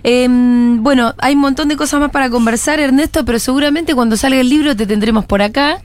Em, 0.04 0.82
bueno, 0.84 1.14
hay 1.20 1.36
un 1.36 1.42
montón 1.42 1.68
de 1.68 1.76
cosas 1.76 2.00
más 2.00 2.12
para 2.12 2.30
conversar, 2.30 2.80
Ernesto, 2.80 3.24
pero 3.26 3.40
seguramente 3.40 3.94
cuando 3.96 4.18
salga 4.18 4.40
el 4.40 4.50
libro 4.50 4.76
te 4.76 4.86
tendremos 4.88 5.26
por 5.26 5.42
acá. 5.42 5.82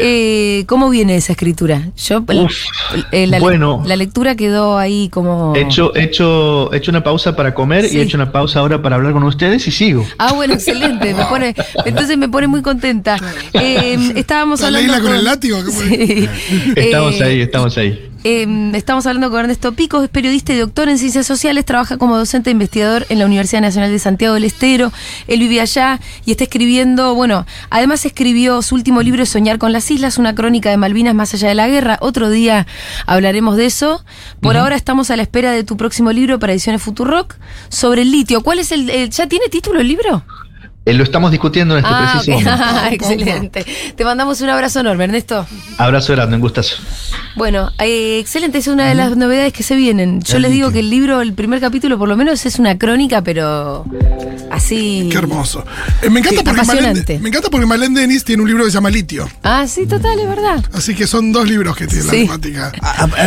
Eh, 0.00 0.64
¿Cómo 0.66 0.90
viene 0.90 1.14
esa 1.16 1.30
escritura? 1.32 1.90
Yo, 1.96 2.18
Uf, 2.26 2.56
eh, 3.12 3.28
la, 3.28 3.38
bueno. 3.38 3.82
la 3.86 3.94
lectura 3.94 4.34
quedó 4.34 4.76
ahí 4.78 5.08
como. 5.10 5.54
He 5.54 5.60
hecho, 5.62 5.94
he 5.94 6.02
hecho, 6.02 6.72
he 6.72 6.78
hecho 6.78 6.90
una 6.90 7.04
pausa 7.04 7.36
para 7.36 7.54
comer 7.54 7.84
Sí. 7.88 7.96
y 7.96 8.00
he 8.00 8.02
hecho 8.02 8.16
una 8.16 8.32
pausa 8.32 8.58
ahora 8.58 8.82
para 8.82 8.96
hablar 8.96 9.12
con 9.12 9.22
ustedes 9.22 9.66
y 9.68 9.70
sigo. 9.70 10.04
Ah, 10.18 10.32
bueno, 10.32 10.54
excelente. 10.54 11.14
Me 11.14 11.24
pone, 11.26 11.54
entonces 11.84 12.18
me 12.18 12.28
pone 12.28 12.48
muy 12.48 12.62
contenta. 12.62 13.16
Em, 13.52 14.16
estábamos 14.16 14.60
¿La 14.60 14.66
hablando. 14.66 14.92
Leila 14.92 15.02
con 15.08 15.14
el 15.16 15.24
látigo? 15.24 15.58
Sí. 15.70 16.28
Estamos 16.76 17.20
Eh, 17.20 17.24
ahí, 17.24 17.40
estamos 17.42 17.78
ahí. 17.78 18.10
Eh, 18.24 18.72
estamos 18.74 19.06
hablando 19.06 19.30
con 19.30 19.40
Ernesto 19.40 19.72
Picos, 19.72 20.02
es 20.02 20.10
periodista 20.10 20.52
y 20.52 20.56
doctor 20.58 20.88
en 20.88 20.98
ciencias 20.98 21.26
sociales, 21.26 21.64
trabaja 21.64 21.98
como 21.98 22.16
docente 22.18 22.50
e 22.50 22.52
investigador 22.52 23.06
en 23.10 23.20
la 23.20 23.26
Universidad 23.26 23.60
Nacional 23.62 23.90
de 23.92 23.98
Santiago 24.00 24.34
del 24.34 24.44
Estero. 24.44 24.92
Él 25.28 25.38
vive 25.38 25.60
allá 25.60 26.00
y 26.24 26.32
está 26.32 26.44
escribiendo, 26.44 27.14
bueno, 27.14 27.46
además 27.70 28.04
escribió 28.04 28.60
su 28.62 28.74
último 28.74 29.02
libro 29.02 29.24
Soñar 29.24 29.58
con 29.58 29.72
las 29.72 29.88
Islas, 29.90 30.18
una 30.18 30.34
crónica 30.34 30.68
de 30.70 30.76
Malvinas 30.76 31.14
más 31.14 31.32
allá 31.34 31.48
de 31.48 31.54
la 31.54 31.68
guerra. 31.68 31.98
Otro 32.00 32.28
día 32.28 32.66
hablaremos 33.06 33.56
de 33.56 33.66
eso. 33.66 34.04
Por 34.40 34.56
ahora 34.56 34.74
estamos 34.76 35.10
a 35.10 35.16
la 35.16 35.22
espera 35.22 35.52
de 35.52 35.62
tu 35.62 35.76
próximo 35.76 36.10
libro 36.12 36.38
para 36.38 36.52
Ediciones 36.52 36.82
Futurock 36.82 37.36
sobre 37.68 38.02
el 38.02 38.10
litio. 38.10 38.42
¿Cuál 38.42 38.58
es 38.58 38.72
el, 38.72 38.90
el- 38.90 39.10
ya 39.10 39.26
tiene 39.28 39.48
título 39.48 39.80
el 39.80 39.88
libro? 39.88 40.24
Eh, 40.88 40.94
lo 40.94 41.04
estamos 41.04 41.30
discutiendo 41.30 41.76
en 41.76 41.84
este 41.84 41.94
Ah, 41.94 42.12
preciso 42.24 42.32
momento. 42.32 42.88
excelente. 42.92 43.66
Te 43.94 44.04
mandamos 44.04 44.40
un 44.40 44.48
abrazo 44.48 44.80
enorme, 44.80 45.04
Ernesto. 45.04 45.46
Abrazo 45.76 46.14
grande, 46.14 46.36
un 46.36 46.40
gustazo. 46.40 46.76
Bueno, 47.36 47.70
eh, 47.78 48.18
excelente, 48.18 48.58
es 48.58 48.66
una 48.68 48.86
de 48.88 48.94
las 48.94 49.16
novedades 49.16 49.52
que 49.52 49.62
se 49.62 49.76
vienen. 49.76 50.22
Yo 50.22 50.38
les 50.38 50.50
digo 50.50 50.72
que 50.72 50.80
el 50.80 50.88
libro, 50.90 51.20
el 51.20 51.34
primer 51.34 51.60
capítulo 51.60 51.98
por 51.98 52.08
lo 52.08 52.16
menos 52.16 52.44
es 52.46 52.58
una 52.58 52.78
crónica, 52.78 53.22
pero 53.22 53.84
así... 54.50 55.08
Qué 55.12 55.18
hermoso. 55.18 55.64
Eh, 56.02 56.10
me, 56.10 56.20
encanta 56.20 56.38
Sí, 56.40 56.44
porque. 56.44 56.62
Malén, 56.66 57.04
me 57.22 57.28
encanta 57.28 57.50
porque 57.50 57.66
Malén 57.66 57.94
Denis 57.94 58.24
tiene 58.24 58.42
un 58.42 58.48
libro 58.48 58.64
que 58.64 58.70
se 58.70 58.74
llama 58.76 58.90
Litio. 58.90 59.28
Ah, 59.42 59.66
sí, 59.68 59.86
total, 59.86 60.18
es 60.18 60.28
verdad. 60.28 60.64
Así 60.72 60.94
que 60.94 61.06
son 61.06 61.32
dos 61.32 61.48
libros 61.48 61.76
que 61.76 61.86
tienen 61.86 62.08
Sí. 62.10 62.26
la 62.26 62.38
temática. 62.38 62.72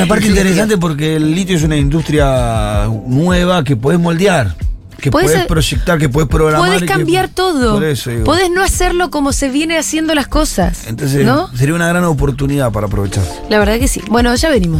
Aparte 0.03 0.27
interesante 0.27 0.77
porque 0.77 1.15
el 1.17 1.33
litio 1.35 1.55
es 1.57 1.63
una 1.63 1.77
industria 1.77 2.87
nueva 3.07 3.63
que 3.63 3.75
podés 3.75 3.99
moldear, 3.99 4.55
que 5.09 5.27
ser- 5.27 5.47
proyectar, 5.47 5.97
que 5.97 6.07
podés 6.07 6.29
programar. 6.29 6.79
Que- 6.79 6.85
cambiar 6.85 7.27
todo. 7.27 7.73
Por 7.73 7.83
eso 7.83 8.11
digo. 8.11 8.23
Podés 8.23 8.49
no 8.51 8.61
hacerlo 8.61 9.09
como 9.09 9.33
se 9.33 9.49
viene 9.49 9.77
haciendo 9.77 10.13
las 10.15 10.27
cosas. 10.27 10.85
Entonces 10.87 11.25
¿No? 11.25 11.49
sería 11.55 11.73
una 11.75 11.87
gran 11.87 12.03
oportunidad 12.03 12.71
para 12.71 12.87
aprovechar. 12.87 13.23
La 13.49 13.57
verdad 13.59 13.79
que 13.79 13.87
sí. 13.87 14.01
Bueno, 14.09 14.33
ya 14.35 14.49
venimos. 14.49 14.79